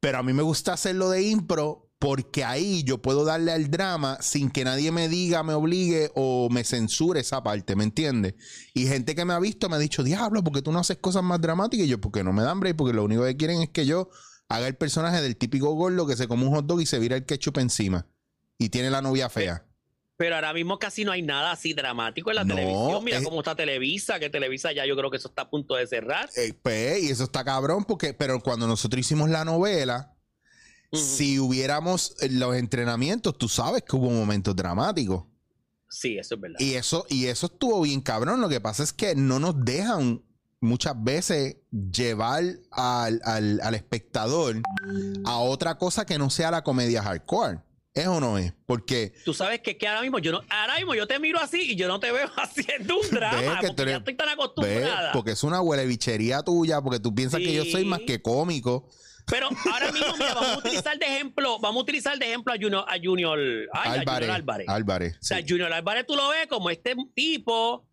[0.00, 4.18] Pero a mí me gusta hacerlo de impro porque ahí yo puedo darle al drama
[4.20, 8.34] sin que nadie me diga, me obligue o me censure esa parte, ¿me entiendes?
[8.74, 11.22] Y gente que me ha visto me ha dicho, diablo, porque tú no haces cosas
[11.22, 11.86] más dramáticas?
[11.86, 14.10] Y yo, porque no me dan break, porque lo único que quieren es que yo
[14.50, 17.16] haga el personaje del típico gordo que se come un hot dog y se vira
[17.16, 18.06] el ketchup encima.
[18.58, 19.64] Y tiene la novia fea.
[20.16, 23.04] Pero ahora mismo casi no hay nada así dramático en la No, televisión.
[23.04, 25.74] Mira es- cómo está Televisa, que Televisa ya yo creo que eso está a punto
[25.74, 26.30] de cerrar.
[26.36, 30.14] Eh, pues, y eso está cabrón, porque, pero cuando nosotros hicimos la novela,
[30.92, 35.24] si hubiéramos eh, los entrenamientos, tú sabes que hubo momentos dramáticos.
[35.88, 36.60] Sí, eso es verdad.
[36.60, 38.40] Y eso, y eso estuvo bien cabrón.
[38.40, 40.22] Lo que pasa es que no nos dejan
[40.60, 44.62] muchas veces llevar al, al- al espectador
[45.24, 47.58] a otra cosa que no sea la comedia hardcore.
[47.94, 48.52] ¿Es o no es?
[48.66, 51.62] Porque Tú sabes que, que ahora mismo yo no, ahora mismo yo te miro así
[51.72, 55.12] y yo no te veo haciendo un drama porque tú eres- ya estoy tan acostumbrada.
[55.12, 58.88] porque es una huele bichería tuya, porque tú piensas que yo soy más que cómico.
[59.26, 62.56] Pero ahora mismo mira, vamos a utilizar de ejemplo, vamos a utilizar de ejemplo a
[62.60, 63.38] Junior, a Junior,
[63.72, 64.06] ay, a Álvarez.
[64.28, 64.68] Junior Álvarez.
[64.68, 65.14] Álvarez.
[65.14, 65.38] O sea.
[65.48, 67.86] Junior Álvarez tú lo ves como este tipo,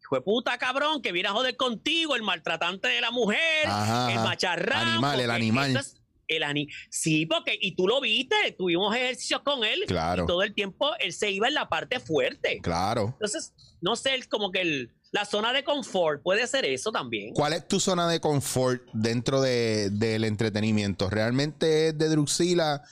[0.00, 4.12] hijo de puta cabrón, que viene a joder contigo, el maltratante de la mujer, Ajá,
[4.12, 4.86] el macharrán.
[4.90, 5.76] Animal, el animal.
[5.76, 5.95] es
[6.28, 10.24] el ani sí, porque, y tú lo viste, tuvimos ejercicios con él, Claro.
[10.24, 12.60] y todo el tiempo él se iba en la parte fuerte.
[12.62, 13.10] Claro.
[13.14, 17.32] Entonces, no sé, como que el- la zona de confort puede ser eso también.
[17.32, 21.08] ¿Cuál es tu zona de confort dentro de- del entretenimiento?
[21.08, 22.82] ¿Realmente es de Druxila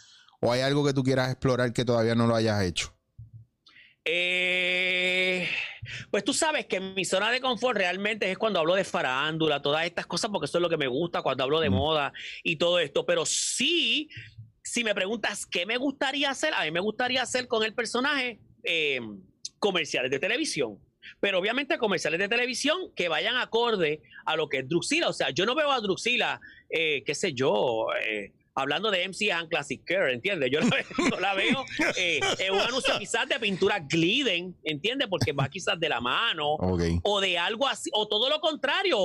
[0.41, 2.94] o hay algo que tú quieras explorar que todavía no lo hayas hecho?
[4.05, 5.49] Eh,
[6.11, 9.85] pues tú sabes que mi zona de confort realmente es cuando hablo de farándula, todas
[9.87, 11.75] estas cosas, porque eso es lo que me gusta cuando hablo de Mm.
[11.75, 12.13] moda
[12.43, 13.07] y todo esto.
[13.07, 14.09] Pero sí,
[14.63, 18.41] si me preguntas qué me gustaría hacer, a mí me gustaría hacer con el personaje
[18.67, 19.01] eh,
[19.59, 20.79] comerciales de televisión.
[21.21, 25.09] Pero obviamente comerciales de televisión que vayan acorde a lo que es Druxila.
[25.09, 26.41] O sea, yo no veo a Druxila,
[26.71, 30.51] eh, qué sé yo, eh, hablando de MC and Classic Care, ¿entiendes?
[30.51, 31.65] Yo la la veo
[31.97, 35.09] eh, en un anuncio quizás de pintura Gliden, ¿entiendes?
[35.09, 36.57] Porque va quizás de la mano
[37.03, 38.97] o de algo así, o todo lo contrario.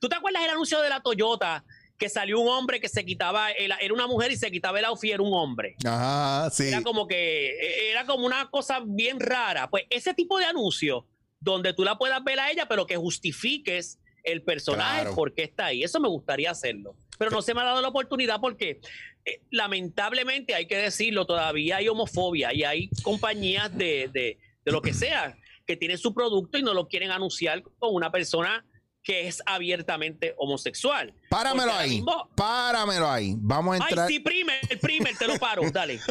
[0.00, 1.64] ¿Tú te acuerdas el anuncio de la Toyota
[1.96, 5.12] que salió un hombre que se quitaba, era una mujer y se quitaba el outfit
[5.14, 5.74] era un hombre?
[5.84, 6.68] Ajá, sí.
[6.68, 9.68] Era como que, eh, era como una cosa bien rara.
[9.68, 11.06] Pues ese tipo de anuncio,
[11.40, 15.14] donde tú la puedas ver a ella, pero que justifiques el personaje Claro.
[15.16, 15.82] por qué está ahí.
[15.82, 16.94] Eso me gustaría hacerlo.
[17.18, 18.80] Pero no se me ha dado la oportunidad porque
[19.24, 24.80] eh, lamentablemente hay que decirlo, todavía hay homofobia y hay compañías de, de- de lo
[24.82, 28.64] que sea que tienen su producto y no lo quieren anunciar con una persona
[29.02, 31.14] que es abiertamente homosexual.
[31.30, 31.90] Páramelo ahí.
[32.02, 33.34] mismo- Páramelo ahí.
[33.38, 34.08] Vamos a Ay, entrar.
[34.08, 35.98] sí, primer, el primer, te lo paro, dale.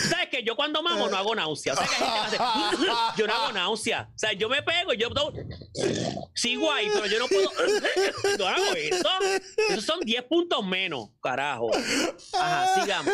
[0.09, 1.73] ¿Sabes que Yo cuando mamo no hago náusea.
[1.73, 4.09] O sea, que hay gente que hace, yo no hago náusea.
[4.15, 5.09] O sea, yo me pego y yo
[6.35, 7.51] sigo ahí, pero yo no puedo.
[8.39, 9.09] No hago eso.
[9.69, 11.71] Esos son 10 puntos menos, carajo.
[12.35, 13.13] Ajá, sigamos.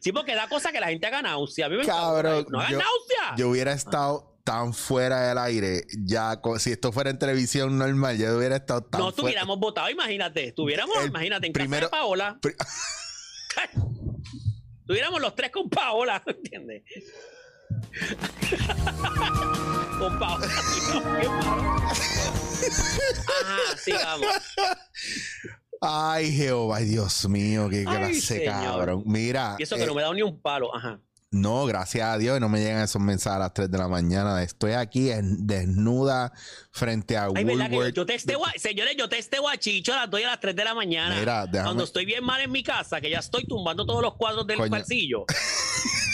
[0.00, 1.66] Sí, porque da cosa que la gente haga náusea.
[1.66, 3.34] A mí me Cabrón, no hagan yo- náusea.
[3.36, 5.84] Yo hubiera estado tan fuera del aire.
[6.04, 10.52] Ya, si esto fuera en televisión normal, yo hubiera estado tan no tuviéramos votado, imagínate.
[10.52, 12.38] Tuviéramos, El imagínate, en primero- casa de Paola.
[12.40, 12.56] Pri-
[14.86, 16.82] tuviéramos los tres con Paola, ¿entiendes?
[19.98, 20.46] con Paola.
[20.86, 21.88] digamos, qué malo.
[23.40, 24.28] Ajá, sigamos.
[25.82, 29.02] Ay, Jehová, Dios mío, qué clase, cabrón.
[29.06, 30.74] Mira, Y eso que eh, no me da ni un palo.
[30.74, 31.00] Ajá.
[31.32, 34.42] No, gracias a Dios, no me llegan esos mensajes a las 3 de la mañana.
[34.42, 36.32] Estoy aquí en- desnuda
[36.72, 37.94] frente a Ay, ¿verdad que yo, Woolworth.
[37.94, 40.56] yo testeo a- señores, yo testeo a Chicho a las 2 y a las 3
[40.56, 41.16] de la mañana.
[41.18, 44.14] Mira, déjame- Cuando estoy bien mal en mi casa, que ya estoy tumbando todos los
[44.16, 44.70] cuadros del Coño.
[44.70, 45.24] bolsillo.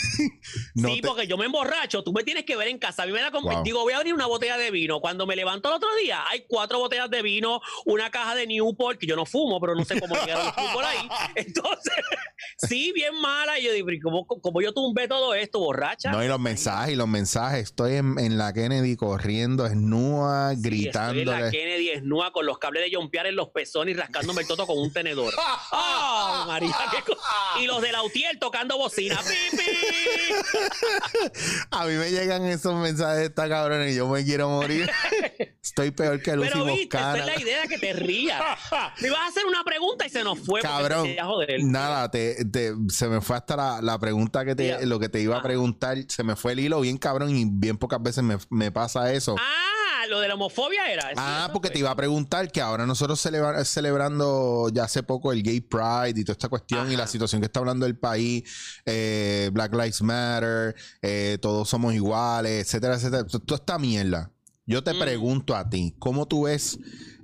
[0.75, 3.03] No sí, te- porque yo me emborracho, tú me tienes que ver en casa.
[3.03, 3.63] A mí me da Wow.
[3.63, 4.99] digo, voy a abrir una botella de vino.
[4.99, 8.97] Cuando me levanto el otro día, hay cuatro botellas de vino, una caja de Newport,
[8.99, 11.09] que yo no fumo, pero no sé cómo llegaron los Newport ahí.
[11.35, 11.93] Entonces,
[12.57, 13.59] sí, bien mala.
[13.59, 16.11] Y yo digo, ¿y ¿cómo, cómo yo tumbé todo esto, borracha?
[16.11, 17.63] No, y los mensajes, y los mensajes.
[17.63, 21.51] Estoy en, en la Kennedy corriendo, desnuda, Sí, Estoy en la.
[21.51, 24.77] Kennedy desnuda con los cables de jumpear en los pezones y rascándome el toto con
[24.77, 25.33] un tenedor.
[25.71, 26.75] ¡Ah, María!
[26.91, 29.17] qué y los de Lautier tocando bocina.
[29.19, 29.63] ¡Pi, pi!
[31.71, 34.89] A mí me llegan esos mensajes de esta cabrona y yo me quiero morir.
[35.63, 38.41] Estoy peor que Lucy Pero viste, esa es la idea que te rías.
[39.01, 40.61] Me ibas a hacer una pregunta y se nos fue.
[40.61, 41.63] Cabrón, joder.
[41.63, 45.19] nada, te, te- se me fue hasta la, la pregunta que te, lo que te
[45.19, 45.43] iba a Ah.
[45.43, 49.11] preguntar, se me fue el hilo bien cabrón y bien pocas veces me, me pasa
[49.13, 49.35] eso.
[49.39, 49.63] Ah,
[50.09, 51.09] lo de la homofobia era.
[51.17, 51.73] Ah, porque fue.
[51.73, 56.19] te iba a preguntar que ahora nosotros celebra- celebrando ya hace poco el Gay Pride
[56.19, 58.43] y toda esta cuestión y la situación que está hablando el país,
[58.85, 63.25] eh, Black Lives Matter, eh, todos somos iguales, etcétera, etcétera.
[63.25, 64.31] Toda esta mierda.
[64.65, 64.99] Yo te Mm.
[64.99, 66.77] pregunto a ti, ¿cómo tú ves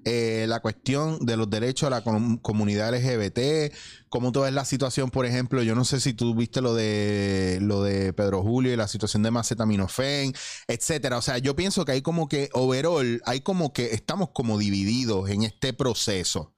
[0.06, 3.74] eh, la cuestión de los derechos de la com- comunidad LGBT?
[4.10, 5.64] ¿Cómo tú ves la situación, por ejemplo?
[5.64, 9.24] Yo no sé si tú viste lo de lo de Pedro Julio y la situación
[9.24, 10.34] de macetaminofen,
[10.68, 11.18] etcétera.
[11.18, 15.30] O sea, yo pienso que hay como que overall, hay como que estamos como divididos
[15.30, 16.56] en este proceso.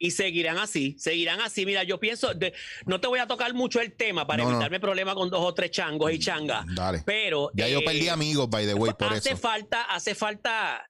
[0.00, 1.66] Y seguirán así, seguirán así.
[1.66, 2.52] Mira, yo pienso, de-
[2.86, 4.54] no te voy a tocar mucho el tema para No, no.
[4.56, 6.64] evitarme problemas con dos o tres changos y changas.
[6.72, 7.02] Dale.
[7.04, 7.50] Pero.
[7.54, 9.38] Ya yo eh, perdí amigos, by the way, por hace eso.
[9.38, 10.88] falta, hace falta,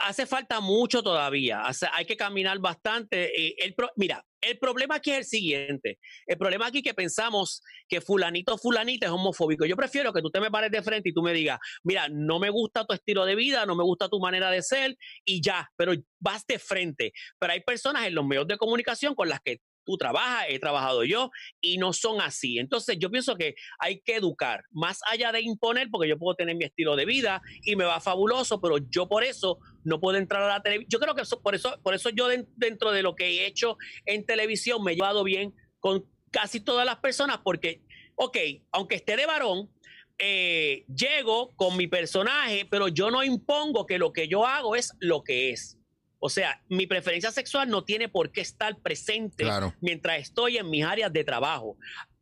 [0.00, 1.62] hace falta mucho todavía.
[1.62, 3.30] Hace- hay que caminar bastante.
[3.64, 5.98] Eh, mira, el problema aquí es el siguiente.
[6.26, 9.64] El problema aquí es que pensamos que fulanito, fulanita es homofóbico.
[9.64, 12.38] Yo prefiero que tú te me pares de frente y tú me digas, mira, no
[12.38, 15.68] me gusta tu estilo de vida, no me gusta tu manera de ser y ya,
[15.76, 17.12] pero vas de frente.
[17.38, 21.04] Pero hay personas en los medios de comunicación con las que tú trabajas, he trabajado
[21.04, 22.58] yo, y no son así.
[22.58, 26.56] Entonces yo pienso que hay que educar, más allá de imponer, porque yo puedo tener
[26.56, 30.42] mi estilo de vida y me va fabuloso, pero yo por eso no puedo entrar
[30.42, 30.90] a la televisión.
[30.90, 33.46] Yo creo que eso- por eso, por eso yo den- dentro de lo que he
[33.46, 37.82] hecho en televisión me he llevado bien con casi todas las personas, porque,
[38.16, 38.36] ok,
[38.72, 39.70] aunque esté de varón,
[40.18, 44.92] eh, llego con mi personaje, pero yo no impongo que lo que yo hago es
[44.98, 45.78] lo que es.
[46.18, 49.74] O sea, mi preferencia sexual no tiene por qué estar presente Claro.
[49.80, 51.76] mientras estoy en mis áreas de trabajo.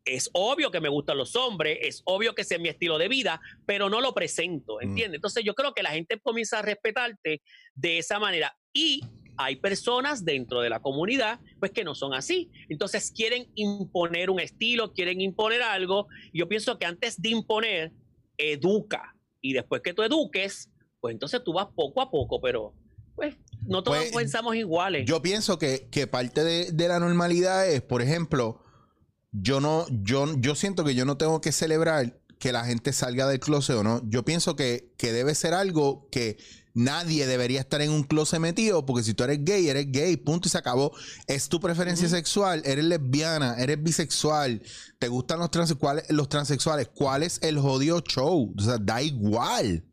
[0.05, 3.09] Es obvio que me gustan los hombres, es obvio que ese es mi estilo de
[3.09, 4.89] vida, pero no lo presento, Mm.
[4.89, 5.19] ¿entiendes?
[5.19, 7.41] Entonces yo creo que la gente comienza a respetarte
[7.75, 9.03] de esa manera y
[9.37, 12.51] hay personas dentro de la comunidad pues que no son así.
[12.69, 16.07] Entonces quieren imponer un estilo, quieren imponer algo.
[16.33, 17.93] Yo pienso que antes de imponer,
[18.37, 22.75] educa y después que tú eduques, pues entonces tú vas poco a poco, pero
[23.15, 25.05] pues no todos Pues, pensamos iguales.
[25.07, 28.61] Yo pienso que, que parte de, de la normalidad es, por ejemplo,
[29.33, 33.27] yo no, yo, yo siento que yo no tengo que celebrar que la gente salga
[33.27, 34.03] del closet o no.
[34.09, 36.37] Yo pienso que, que debe ser algo que
[36.75, 40.49] nadie debería estar en un closet metido, porque si tú eres gay, eres gay, punto
[40.49, 40.93] y se acabó.
[41.27, 44.61] Es tu preferencia sexual, eres lesbiana, eres bisexual,
[44.99, 46.89] te gustan los, trans, cuál- los transexuales.
[46.95, 48.53] ¿Cuál es el jodido show?
[48.57, 49.85] O sea, da igual.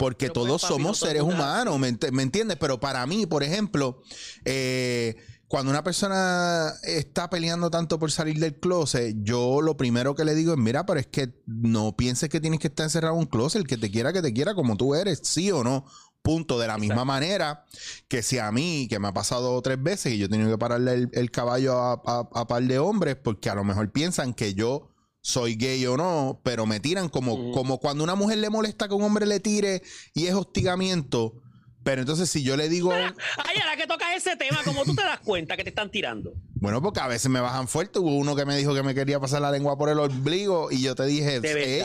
[0.00, 2.56] Porque Pero pues, todos somos seres humanos, ¿me, ent- me entiendes?
[2.58, 4.02] Pero para mí, por ejemplo,
[4.44, 5.14] eh,
[5.46, 10.34] cuando una persona está peleando tanto por salir del closet, yo lo primero que le
[10.34, 13.26] digo es, mira, pero es que no pienses que tienes que estar encerrado en un
[13.26, 15.84] closet, el que te quiera, que te quiera como tú eres, sí o no.
[16.22, 16.58] Punto.
[16.58, 17.64] De la misma manera
[18.06, 20.58] que si a mí, que me ha pasado tres veces y yo he tenido que
[20.58, 24.34] pararle el, el caballo a, a, a par de hombres, porque a lo mejor piensan
[24.34, 24.89] que yo
[25.22, 27.52] soy gay o no, pero me tiran como, Ujú.
[27.52, 29.82] como cuando una mujer le molesta que un hombre le tire
[30.14, 31.34] y es hostigamiento.
[31.82, 35.02] Pero entonces si yo le digo, Ay, ahora que tocas ese tema, ¿cómo tú te
[35.02, 36.32] das cuenta que te están tirando?
[36.62, 37.98] bueno, porque a veces me bajan fuerte.
[38.00, 40.82] Hubo uno que me dijo que me quería pasar la lengua por el ombligo y
[40.82, 41.84] yo te dije, ¿De "Eh,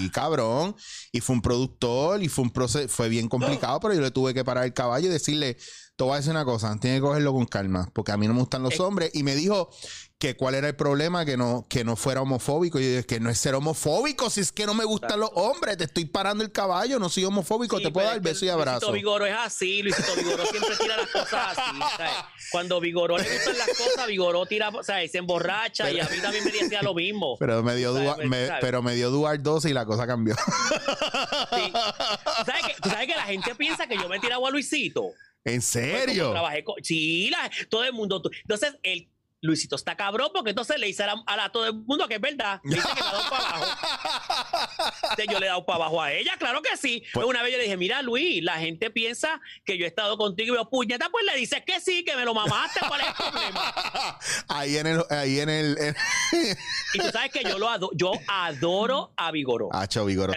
[0.00, 0.74] sí, cabrón.
[1.12, 4.34] Y fue un productor y fue un proceso, fue bien complicado, pero yo le tuve
[4.34, 5.56] que parar el caballo y decirle,
[5.94, 8.34] te voy a decir una cosa, tienes que cogerlo con calma, porque a mí no
[8.34, 8.82] me gustan los Eh.
[8.82, 9.10] hombres.
[9.14, 9.70] Y me dijo
[10.18, 12.80] que cuál era el problema, que no, que no fuera homofóbico.
[12.80, 15.28] Y yo dije, que no es ser homofóbico, si es que no me gustan los
[15.34, 18.46] hombres, te estoy parando el caballo, no soy homofóbico, Sí, te puedo pero dar beso
[18.46, 18.86] y abrazo.
[18.90, 21.78] Luisito Vigoro es así, Luisito Vigoro siempre tira las cosas así.
[21.98, 22.12] ¿sabes?
[22.50, 26.16] Cuando Vigoro le gustan las cosas, Vigoro tira, o sea, se emborracha y a mí
[26.22, 27.36] también me decía lo mismo.
[27.38, 28.08] Pero me dio, ¿Sabes?
[28.08, 28.60] Dua- me- ¿Sabes?
[28.62, 30.34] pero me dio Duar 12 y la cosa cambió.
[30.34, 31.72] Sí.
[31.72, 34.50] ¿Tú sabes, que, tú sabes que la gente piensa que yo me he tirado a
[34.50, 35.10] Luisito.
[35.44, 36.30] ¿En Pues, serio?
[36.32, 38.22] trabajé con- sí, la- todo el mundo.
[38.42, 39.10] Entonces, el
[39.46, 42.16] Luisito está cabrón porque entonces le dice a, la- a la- todo el mundo que
[42.16, 42.60] es verdad.
[42.64, 43.66] Le dice que le ha dado para abajo.
[45.02, 47.02] Entonces, yo le he dado para abajo a ella, claro que sí.
[47.12, 50.16] Pues- una vez yo le dije, mira, Luis, la gente piensa que yo he estado
[50.18, 53.06] contigo y yo, puñeta, pues le dices que sí, que me lo mamaste, ¿cuál es
[53.08, 54.18] el problema?
[54.48, 55.96] ahí en el, ahí en el, en-
[56.94, 59.68] Y tú sabes que yo lo adoro, yo adoro a Vigoró.
[59.68, 59.86] O sea,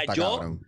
[0.03, 0.65] está yo- cabrón.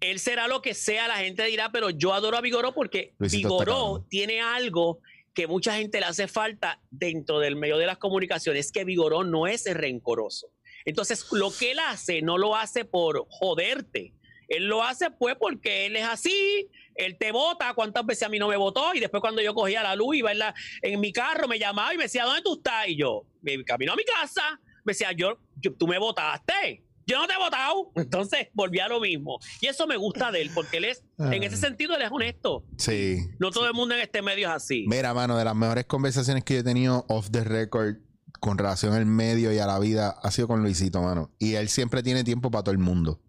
[0.00, 3.48] él será lo que sea, la gente dirá, pero yo adoro a Vigoró porque Luisito
[3.48, 5.00] Vigoró tiene algo
[5.34, 9.46] que mucha gente le hace falta dentro del medio de las comunicaciones, que Vigoró no
[9.46, 10.48] es rencoroso.
[10.84, 14.14] Entonces, lo que él hace, no lo hace por joderte.
[14.48, 18.38] Él lo hace pues porque él es así, él te vota, cuántas veces a mí
[18.38, 21.12] no me votó y después cuando yo cogía la luz iba en, la- en mi
[21.12, 22.86] carro, me llamaba y me decía, ¿dónde tú estás?
[22.88, 27.18] Y yo, me camino a mi casa, me decía, yo, yo- tú me votaste, yo
[27.18, 27.92] no te he votado.
[27.96, 29.38] Entonces volví a lo mismo.
[29.60, 32.64] Y eso me gusta de él, porque él es, en ese sentido, él es honesto.
[32.78, 33.18] Sí.
[33.38, 34.84] No todo el mundo en este medio es así.
[34.88, 37.96] Mira, mano, de las mejores conversaciones que yo he tenido off the record
[38.40, 41.30] con relación al medio y a la vida ha sido con Luisito, mano.
[41.38, 43.20] Y él siempre tiene tiempo para todo el mundo.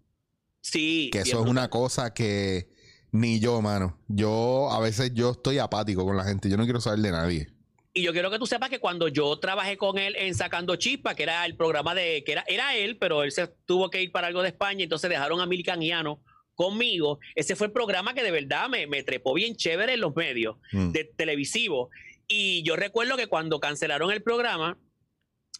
[0.60, 1.10] Sí.
[1.12, 2.68] Que eso es una cosa que
[3.12, 3.98] ni yo, mano.
[4.08, 6.48] Yo, a veces yo estoy apático con la gente.
[6.48, 7.55] Yo no quiero saber de nadie.
[7.96, 11.14] Y yo quiero que tú sepas que cuando yo trabajé con él en Sacando Chispa,
[11.14, 14.12] que era el programa de, que era, era él, pero él se tuvo que ir
[14.12, 16.20] para algo de España, entonces dejaron a Milkan Giano
[16.54, 17.20] conmigo.
[17.34, 20.56] Ese fue el programa que de verdad me, me trepó bien chévere en los medios
[20.72, 20.90] Mm.
[20.92, 21.88] de televisivo.
[22.28, 24.76] Y yo recuerdo que cuando cancelaron el programa,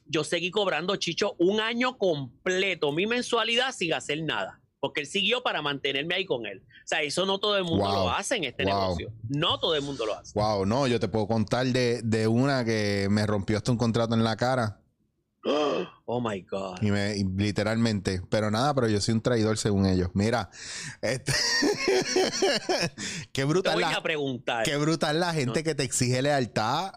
[0.05, 4.61] yo seguí cobrando Chicho un año completo, mi mensualidad sin hacer nada.
[4.89, 6.63] Porque él siguió para mantenerme ahí con él.
[6.65, 7.95] O sea, eso no todo el mundo Wow.
[8.05, 8.73] lo hace en este Wow.
[8.73, 9.13] negocio.
[9.29, 10.39] No todo el mundo lo hace.
[10.39, 14.15] Wow, no, yo te puedo contar de, de una que me rompió hasta un contrato
[14.15, 14.81] en la cara.
[16.09, 16.77] Oh my God.
[16.83, 18.23] Y me, y literalmente.
[18.31, 20.11] Pero nada, pero yo soy un traidor según ellos.
[20.15, 20.51] Mira,
[21.03, 21.33] este-
[23.33, 24.65] qué Te brutal voy la, a preguntar.
[24.65, 25.65] qué brutal la gente No.
[25.65, 26.93] que te exige lealtad,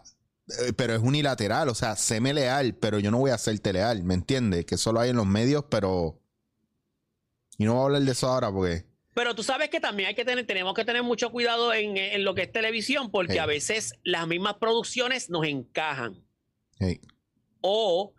[0.60, 1.68] eh, pero es unilateral.
[1.68, 4.64] O sea, séme leal, pero yo no voy a hacerte leal, ¿me entiendes?
[4.64, 6.19] Que solo hay en los medios, pero.
[7.60, 8.86] Y no voy a hablar de eso ahora porque.
[9.12, 12.24] Pero tú sabes que también hay que tener, tenemos que tener mucho cuidado en, en
[12.24, 16.24] lo que es televisión, porque a veces las mismas producciones nos encajan.
[16.78, 17.00] hey,
[17.60, 18.14] O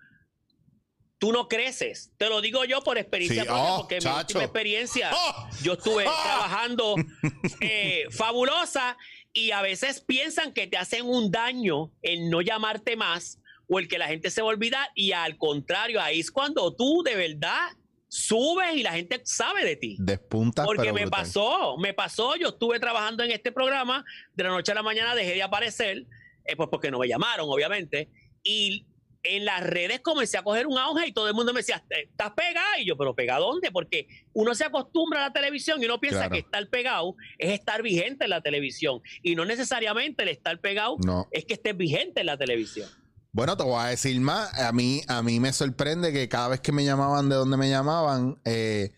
[1.17, 2.11] tú no creces.
[2.17, 3.47] Te lo digo yo por experiencia Sí.
[3.47, 4.19] propia, Oh, porque mi chacho.
[4.19, 5.49] última experiencia, ¡Oh!
[5.63, 6.21] yo estuve ¡Ah!
[6.23, 6.95] trabajando
[7.61, 8.95] eh, fabulosa
[9.33, 13.87] y a veces piensan que te hacen un daño el no llamarte más o el
[13.87, 17.15] que la gente se va a olvidar y al contrario, ahí es cuando tú de
[17.15, 17.69] verdad
[18.13, 19.95] subes y la gente sabe de ti.
[19.97, 21.09] despuntas, Porque me brutal.
[21.21, 24.03] pasó, me pasó, yo estuve trabajando en este programa,
[24.35, 26.05] de la noche a la mañana dejé de aparecer,
[26.43, 28.09] eh, pues porque no me llamaron, obviamente,
[28.43, 28.85] y
[29.23, 32.31] en las redes comencé a coger un auge y todo el mundo me decía, ¿estás
[32.31, 32.67] pegado?
[32.79, 33.71] Y yo, ¿pero pegado dónde?
[33.71, 36.33] Porque uno se acostumbra a la televisión y uno piensa Claro.
[36.33, 38.99] que estar pegado es estar vigente en la televisión.
[39.21, 41.27] Y no necesariamente el estar pegado No.
[41.31, 42.89] es que estés vigente en la televisión.
[43.33, 44.53] Bueno, te voy a decir más.
[44.59, 47.69] A mí, a mí me sorprende que cada vez que me llamaban de donde me
[47.69, 48.91] llamaban, eh,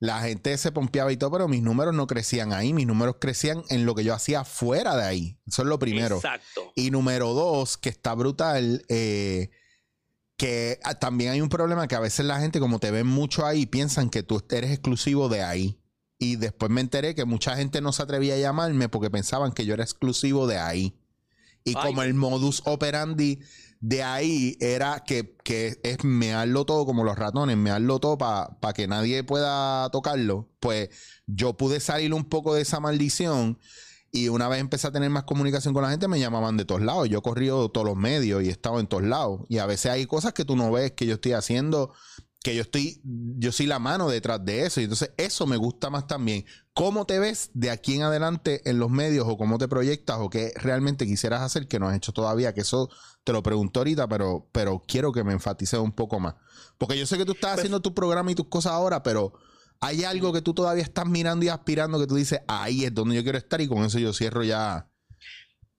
[0.00, 2.72] la gente se pompeaba y todo, pero mis números no crecían ahí.
[2.72, 5.38] Mis números crecían en lo que yo hacía fuera de ahí.
[5.46, 6.16] Eso es lo primero.
[6.16, 6.72] Exacto.
[6.74, 9.50] Y número dos, que está brutal, eh,
[10.36, 13.66] que también hay un problema que a veces la gente, como te ven mucho ahí,
[13.66, 15.80] piensan que tú eres exclusivo de ahí.
[16.18, 19.64] Y después me enteré que mucha gente no se atrevía a llamarme porque pensaban que
[19.64, 20.98] yo era exclusivo de ahí.
[21.64, 21.84] Y Ay.
[21.84, 23.40] como el modus operandi
[23.80, 28.88] de ahí era que, que es mearlo todo como los ratones, mearlo todo para que
[28.88, 30.90] nadie pueda tocarlo, pues
[31.26, 33.58] yo pude salir un poco de esa maldición
[34.16, 36.80] y una vez empecé a tener más comunicación con la gente, me llamaban de todos
[36.80, 37.08] lados.
[37.08, 39.42] Yo corrido todos los medios y he estado en todos lados.
[39.48, 41.92] Y a veces hay cosas que tú no ves que yo estoy haciendo,
[42.46, 44.80] que yo estoy, yo soy la mano detrás de eso.
[44.80, 46.44] Y entonces eso me gusta más también.
[46.74, 50.30] ¿Cómo te ves de aquí en adelante en los medios o cómo te proyectas o
[50.30, 52.54] qué realmente quisieras hacer que no has hecho todavía?
[52.54, 52.88] Que eso
[53.24, 56.36] te lo pregunto ahorita, pero, pero quiero que me enfatices un poco más.
[56.78, 59.32] Porque yo sé que tú estás Pues- haciendo tu programa y tus cosas ahora, pero
[59.80, 63.16] hay algo que tú todavía estás mirando y aspirando que tú dices, ahí es donde
[63.16, 64.88] yo quiero estar y con eso yo cierro ya.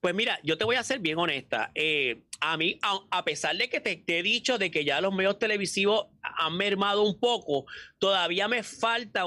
[0.01, 1.71] Pues mira, yo te voy a ser bien honesta.
[1.75, 5.01] Eh, a mí, a, a pesar de que te, te he dicho de que ya
[5.01, 7.65] los medios televisivos han mermado un poco,
[7.97, 9.25] todavía me falta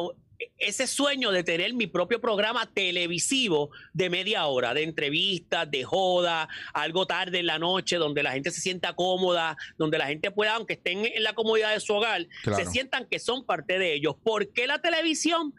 [0.57, 6.49] ese sueño de tener mi propio programa televisivo de media hora, de entrevistas, de joda,
[6.73, 10.55] algo tarde en la noche, donde la gente se sienta cómoda, donde la gente pueda,
[10.55, 12.65] aunque estén en la comodidad de su hogar, Claro.
[12.65, 14.15] se sientan que son parte de ellos.
[14.23, 15.53] ¿Por qué la televisión?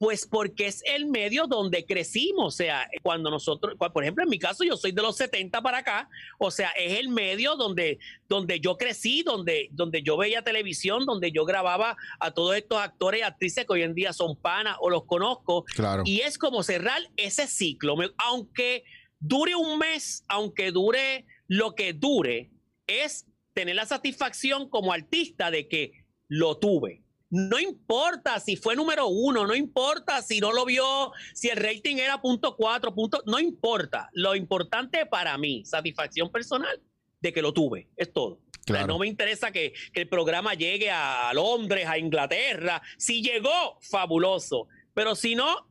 [0.00, 4.38] Pues porque es el medio donde crecimos, o sea, cuando nosotros, por ejemplo, en mi
[4.38, 8.60] caso yo soy de los 70 para acá, o sea, es el medio donde, donde
[8.60, 13.24] yo crecí, donde, donde yo veía televisión, donde yo grababa a todos estos actores y
[13.24, 16.02] actrices que hoy en día son panas o los conozco, Claro.
[16.06, 18.84] y es como cerrar ese ciclo, aunque
[19.18, 22.50] dure un mes, aunque dure lo que dure,
[22.86, 25.92] es tener la satisfacción como artista de que
[26.26, 27.02] lo tuve.
[27.30, 31.96] No importa si fue número uno, no importa si no lo vio, si el rating
[31.96, 34.10] era punto cuatro, punto, no importa.
[34.12, 36.82] Lo importante para mí, satisfacción personal
[37.20, 38.40] de que lo tuve, es todo.
[38.66, 38.88] Claro.
[38.88, 42.82] No me interesa que, que el programa llegue a Londres, a Inglaterra.
[42.98, 44.66] Si llegó, fabuloso.
[44.92, 45.68] Pero si no,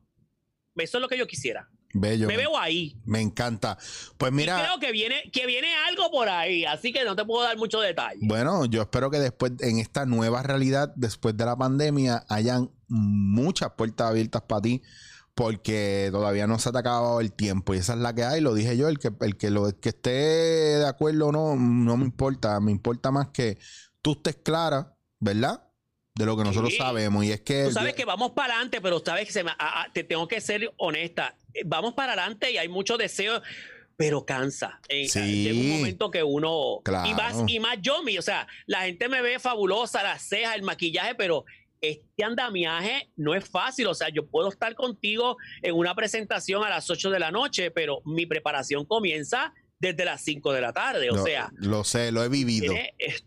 [0.76, 1.68] eso es lo que yo quisiera.
[1.92, 2.26] Bello.
[2.28, 2.96] Me veo ahí.
[3.04, 3.76] Me encanta.
[4.16, 7.24] Pues Y mira, creo que viene, que viene algo por ahí, así que no te
[7.24, 8.20] puedo dar mucho detalle.
[8.22, 13.70] bueno, yo espero que después, en esta nueva realidad, después de la pandemia, hayan muchas
[13.76, 14.82] puertas abiertas para ti.
[15.34, 18.40] Porque todavía no se ha acabado el tiempo y esa es la que hay.
[18.42, 21.56] Lo dije yo, el que, el que, lo, el que esté de acuerdo o no,
[21.56, 22.60] no me importa.
[22.60, 23.56] Me importa más que
[24.02, 25.62] tú estés clara, ¿verdad?
[26.14, 26.78] De lo que nosotros Sí.
[26.78, 27.24] sabemos.
[27.24, 27.64] Y es que.
[27.64, 30.28] Tú sabes que vamos para adelante, pero sabes que se me- ah, ah, te tengo
[30.28, 31.34] que ser honesta.
[31.54, 33.42] Eh, Vamos para adelante y hay mucho deseo,
[33.96, 34.80] pero cansa.
[34.88, 35.44] Eh, Sí.
[35.44, 36.80] Llega un momento que uno.
[36.84, 37.08] Claro.
[37.08, 40.56] Y, más, y más yo, mi, o sea, la gente me ve fabulosa, las cejas,
[40.56, 41.44] el maquillaje, pero
[41.80, 43.86] este andamiaje no es fácil.
[43.86, 47.70] O sea, yo puedo estar contigo en una presentación a las 8 de la noche,
[47.70, 51.10] pero mi preparación comienza desde las 5 de la tarde.
[51.10, 52.74] O sea, lo sé, lo he vivido.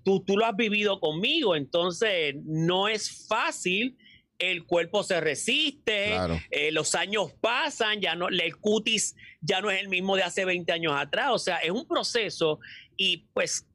[0.04, 3.98] tú, tú lo has vivido conmigo, entonces no es fácil.
[4.40, 6.40] El cuerpo se resiste, Claro.
[6.52, 10.44] eh, los años pasan, ya no, el cutis ya no es el mismo de hace
[10.46, 11.30] 20 años atrás.
[11.32, 12.60] O sea, es un proceso
[12.98, 13.66] y pues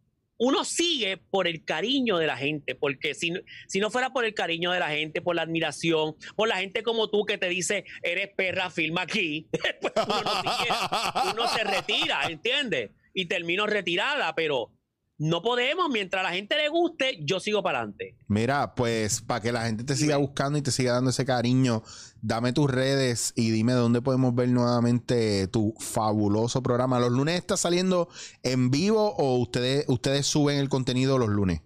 [0.41, 4.25] uno sigue por el cariño de la gente, porque si, no- si no fuera por
[4.25, 7.49] el cariño de la gente, por la admiración, por la gente como tú que te
[7.49, 9.49] dice, eres perra, filma aquí,
[9.81, 12.91] pues uno, no sigue, uno se retira, ¿entiendes?
[13.15, 14.71] Y termino retirada, pero
[15.19, 18.17] no podemos, mientras a la gente le guste, yo sigo para adelante.
[18.29, 21.83] Mira, pues para que la gente te siga buscando y te siga dando ese cariño,
[22.23, 27.01] dame tus redes y dime dónde podemos ver nuevamente tu fabuloso programa.
[27.01, 28.09] ¿Los lunes está saliendo
[28.45, 31.63] en vivo o ustedes, ustedes suben el contenido los lunes?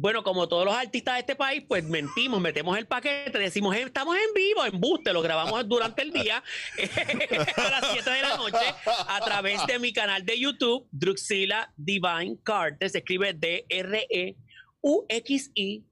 [0.00, 3.82] Bueno, como todos los artistas de este país, pues mentimos, metemos el paquete, decimos, "Eh,
[3.82, 6.40] estamos en vivo, en buste, lo grabamos durante el día
[7.56, 12.38] a las 7 de la noche a través de mi canal de YouTube, Druxila Divine
[12.44, 14.36] Carter, se escribe D-R-E.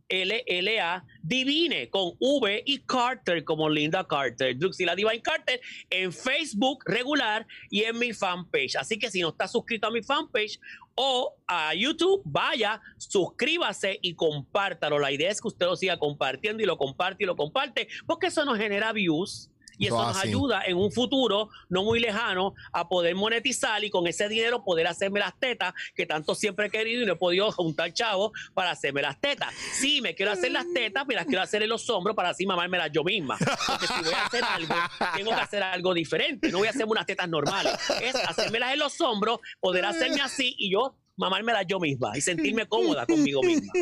[0.08, 7.46] U-X-I-L-L-A, Divine con V y Carter como Linda Carter, Druxila Divine Carter en Facebook regular
[7.70, 8.76] y en mi fanpage.
[8.76, 10.58] Así que si no está suscrito a mi fanpage
[10.94, 14.98] o a YouTube, vaya, suscríbase y compártalo.
[14.98, 18.28] La idea es que usted lo siga compartiendo y lo comparte y lo comparte, porque
[18.28, 19.50] eso nos genera views.
[19.78, 20.28] Y eso nos así.
[20.28, 24.86] ayuda en un futuro no muy lejano a poder monetizar y con ese dinero poder
[24.86, 28.70] hacerme las tetas que tanto siempre he querido y no he podido juntar chavos para
[28.70, 29.54] hacerme las tetas.
[29.54, 32.46] Sí, me quiero hacer las tetas, me las quiero hacer en los hombros para así
[32.46, 33.36] mamármelas yo misma.
[33.66, 34.74] Porque si voy a hacer algo,
[35.16, 36.50] tengo que hacer algo diferente.
[36.50, 37.72] No voy a hacerme unas tetas normales.
[38.00, 42.66] Es hacérmelas en los hombros, poder hacerme así y yo mamármelas yo misma y sentirme
[42.68, 43.72] cómoda conmigo misma.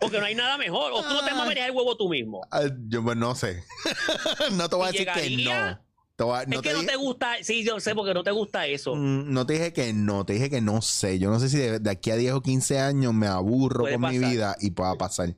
[0.00, 0.92] Porque no hay nada mejor.
[0.92, 2.42] O tú no te mamarías el huevo tú mismo.
[2.50, 3.62] Ah, yo pues no sé.
[4.52, 5.80] no te voy a ¿Y decir que no.
[6.16, 8.14] Te voy a- no es te que no dije- te gusta, sí, yo sé porque
[8.14, 8.94] no te gusta eso.
[8.94, 11.18] Mm, No te dije que no, te dije que no sé.
[11.18, 13.98] Yo no sé si de, de aquí a 10 o 15 años me aburro Puede
[13.98, 15.34] con mi vida y pueda pasar.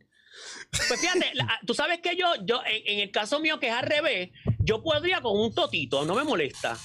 [0.71, 3.75] Pues fíjate, la- tú sabes que yo, yo en, en el caso mío que es
[3.75, 4.31] al revés,
[4.61, 6.77] yo podría con un totito, no me molesta.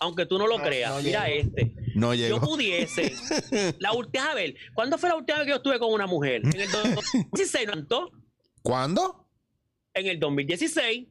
[0.00, 0.94] Aunque tú no lo No, creas.
[0.94, 1.48] no Mira llego.
[1.56, 1.72] este.
[1.94, 2.40] No Yo llego.
[2.40, 3.14] pudiese.
[3.78, 6.42] La última, a ver, ¿cuándo fue la última vez que yo estuve con una mujer?
[6.44, 8.10] En el 2016, ¿no?
[8.62, 9.26] ¿Cuándo?
[9.94, 11.08] En el 2016.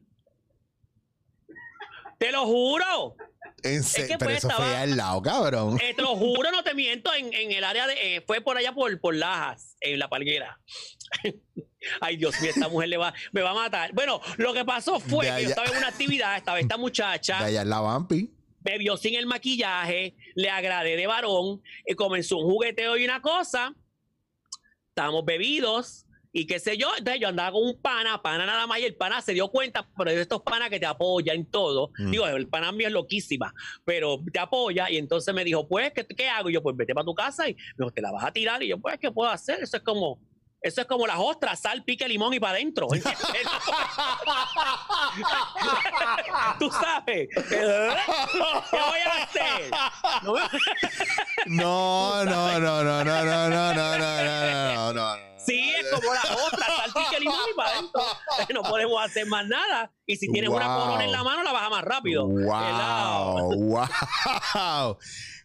[2.19, 3.15] Te lo juro.
[3.63, 5.79] En se- que pero pues eso fue estaba- al lado, cabrón.
[5.81, 8.17] Eh, te lo juro, no te miento, en, en el área de.
[8.17, 10.59] eh, fue por allá por, por Lajas, en la palguera.
[12.01, 13.93] Ay, Dios mío, esta mujer le va, me va a matar.
[13.93, 17.39] Bueno, lo que pasó fue De que yo estaba en una actividad, estaba esta muchacha,
[17.39, 18.34] De allá en la Vampi.
[18.77, 23.73] Vio sin el maquillaje, le agradé de varón, y comenzó un jugueteo y una cosa.
[24.89, 26.05] Estábamos bebidos.
[26.37, 28.95] Y qué sé yo, entonces yo andaba con un pana, pana nada más, y el
[28.95, 31.91] pana se dio cuenta, pero de estos panas que te apoyan en todo.
[31.97, 32.11] Mm.
[32.11, 33.53] Digo, el pana mío es loquísima,
[33.85, 36.49] pero te apoya, y entonces me dijo, pues, ¿qué, qué hago?
[36.49, 38.61] Y yo, pues, vete para tu casa, y me dijo, te la vas a tirar,
[38.61, 39.63] y yo, pues, ¿qué puedo hacer?
[39.63, 40.19] Eso es como,
[40.61, 42.87] eso es como las ostras, sal, pique, limón y para adentro.
[46.59, 47.27] Tú sabes.
[47.49, 47.59] ¿Qué
[48.71, 49.71] voy a hacer?
[50.23, 50.35] No
[51.45, 55.35] No, no, no, no, no, no, no, no, no, no, no, no.
[55.37, 58.01] Sí, es como las otras, salpique limón y para adentro.
[58.53, 59.91] No podemos hacer más nada.
[60.07, 62.27] Y si tienes una corona en la mano, la baja más rápido.
[62.27, 64.97] Wow, wow.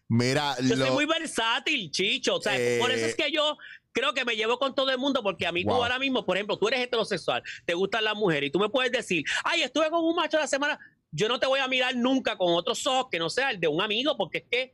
[0.08, 2.36] Mira, Yo soy muy versátil, Chicho.
[2.36, 3.56] O sea, Eh, por eso es que yo
[3.92, 5.82] creo que me llevo con todo el mundo, porque a mí tú Wow.
[5.82, 8.92] ahora mismo, por ejemplo, tú eres heterosexual, te gustan las mujeres, y tú me puedes
[8.92, 10.78] decir, ay, estuve con un macho la semana.
[11.12, 13.66] yo no te voy a mirar nunca con otros ojos que no sea el de
[13.66, 14.72] un amigo, porque es que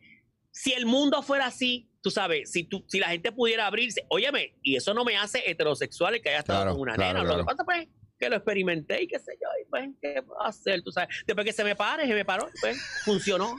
[0.51, 4.55] si el mundo fuera así, tú sabes, si, tú, si la gente pudiera abrirse, óyeme,
[4.63, 7.21] y eso no me hace heterosexual el que haya estado Claro, con una claro, nena.
[7.23, 7.43] Lo claro.
[7.43, 7.89] que pasa pues
[8.19, 10.83] que lo experimenté y qué sé yo, y pues, ¿qué puedo hacer?
[10.83, 13.55] Tú sabes, después que se me pare, se me paró, pues, funcionó.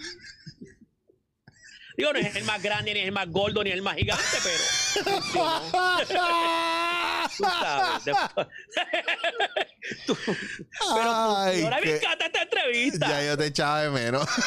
[1.97, 4.23] Digo, no es el más grande, ni es el más gordo, ni el más gigante,
[4.43, 4.63] pero
[5.23, 5.97] funcionó.
[7.37, 8.05] Tú sabes.
[8.05, 8.47] después-
[10.05, 13.07] Tú- pero Ay, ahora me qué- encanta esta entrevista.
[13.07, 14.27] Ya yo te echaba de menos.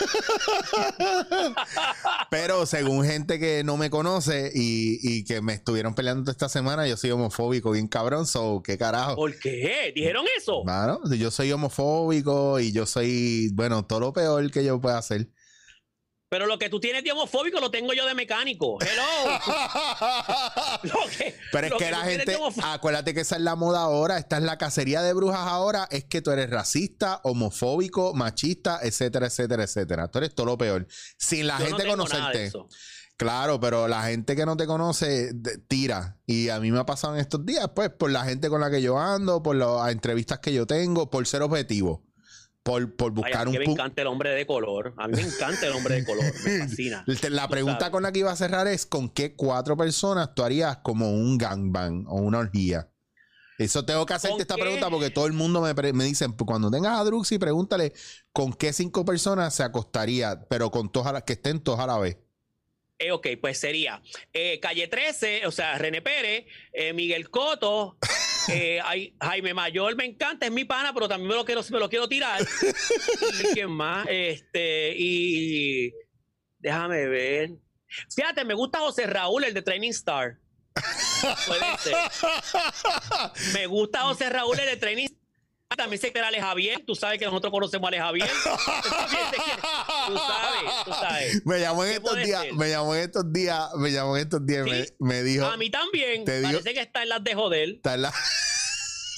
[2.30, 6.86] Pero según gente que no me conoce y, y que me estuvieron peleando esta semana,
[6.86, 8.26] yo soy homofóbico, bien cabrón.
[8.26, 9.16] So, ¿qué carajo?
[9.16, 9.92] ¿Por qué?
[9.94, 10.62] ¿Dijeron eso?
[10.64, 15.28] Mano, yo soy homofóbico y yo soy, bueno, todo lo peor que yo pueda hacer.
[16.30, 18.78] Pero lo que tú tienes de homofóbico lo tengo yo de mecánico.
[18.80, 19.38] Hello.
[20.84, 24.16] Lo que- Pero es lo que la gente, acuérdate que esa es la moda ahora,
[24.16, 29.26] esta es la cacería de brujas ahora, es que tú eres racista, homofóbico, machista, etcétera,
[29.26, 30.08] etcétera, etcétera.
[30.08, 30.86] Tú eres todo lo peor.
[31.18, 32.52] Sin la Yo no gente de conocerte.
[33.16, 35.32] Claro, pero la gente que no te conoce
[35.68, 36.16] tira.
[36.26, 38.70] Y a mí me ha pasado en estos días, pues, por la gente con la
[38.70, 42.04] que yo ando, por las entrevistas que yo tengo, por ser objetivo.
[42.70, 44.94] Por, por Ay, a buscar mí un me encanta el hombre de color.
[44.96, 46.24] A mí me encanta el hombre de color.
[46.44, 47.04] Me fascina.
[47.30, 47.90] La pregunta sabes.
[47.90, 51.36] con la que iba a cerrar es: ¿con qué cuatro personas tú harías como un
[51.36, 52.88] gangbang o una orgía?
[53.58, 54.60] Eso tengo que hacerte ¿Con esta qué?
[54.62, 57.92] pregunta porque todo el mundo me, me dice: cuando tengas a Druxy, pregúntale
[58.32, 61.86] con qué cinco personas se acostaría, pero con todas a la- que estén todas a
[61.88, 62.18] la vez.
[63.00, 64.00] Eh, ok, pues sería
[64.34, 67.96] eh, Calle 13, o sea, René Pérez, eh, Miguel Coto,
[68.48, 71.78] eh, ay- Jaime Mayor me encanta, es mi pana, pero también me lo quiero, me
[71.78, 72.40] lo quiero tirar.
[73.40, 74.06] ¿Y quién más?
[74.08, 75.92] Este, y
[76.58, 77.50] déjame ver.
[78.14, 80.38] Fíjate, me gusta José Raúl, el de Training Star.
[81.46, 81.96] Puede ser.
[83.52, 85.19] Me gusta José Raúl, el de Training Star.
[85.76, 86.82] También sé que era Ale Javier.
[86.86, 88.28] Tú sabes que nosotros conocemos a Ale Javier.
[90.06, 91.46] Tú sabes, tú sabes.
[91.46, 92.52] Me llamó en ¿Qué estos días, ser?
[92.54, 94.70] me llamó en estos días, me llamó en estos días, Sí.
[94.98, 96.24] me, me dijo, A mí también.
[96.24, 97.68] Te digo- Parece que está en las de joder.
[97.76, 98.12] está en la-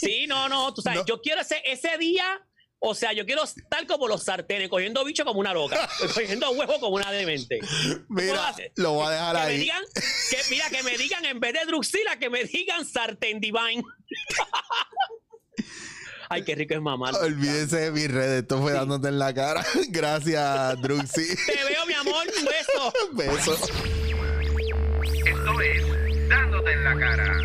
[0.00, 0.74] Sí, no, no.
[0.74, 1.06] Tú sabes, No.
[1.06, 2.40] yo quiero ese, ese día.
[2.84, 6.80] O sea, yo quiero estar como los sartenes, cogiendo bicho como una loca, cogiendo huevo
[6.80, 7.60] como una demente.
[8.08, 9.58] mira, lo voy a dejar Que me ahí.
[9.58, 9.84] digan,
[10.30, 13.82] que, mira, que me digan en vez de Druxila, que me digan sartén divine.
[16.32, 17.14] Ay, qué rico es mamar.
[17.16, 19.62] Olvídese de mis redes, esto fue dándote en la cara.
[19.88, 21.36] Gracias, Druxy.
[21.46, 22.92] Te veo, mi amor, un beso.
[23.12, 23.52] Beso.
[25.26, 27.38] Esto es Dándote en la cara.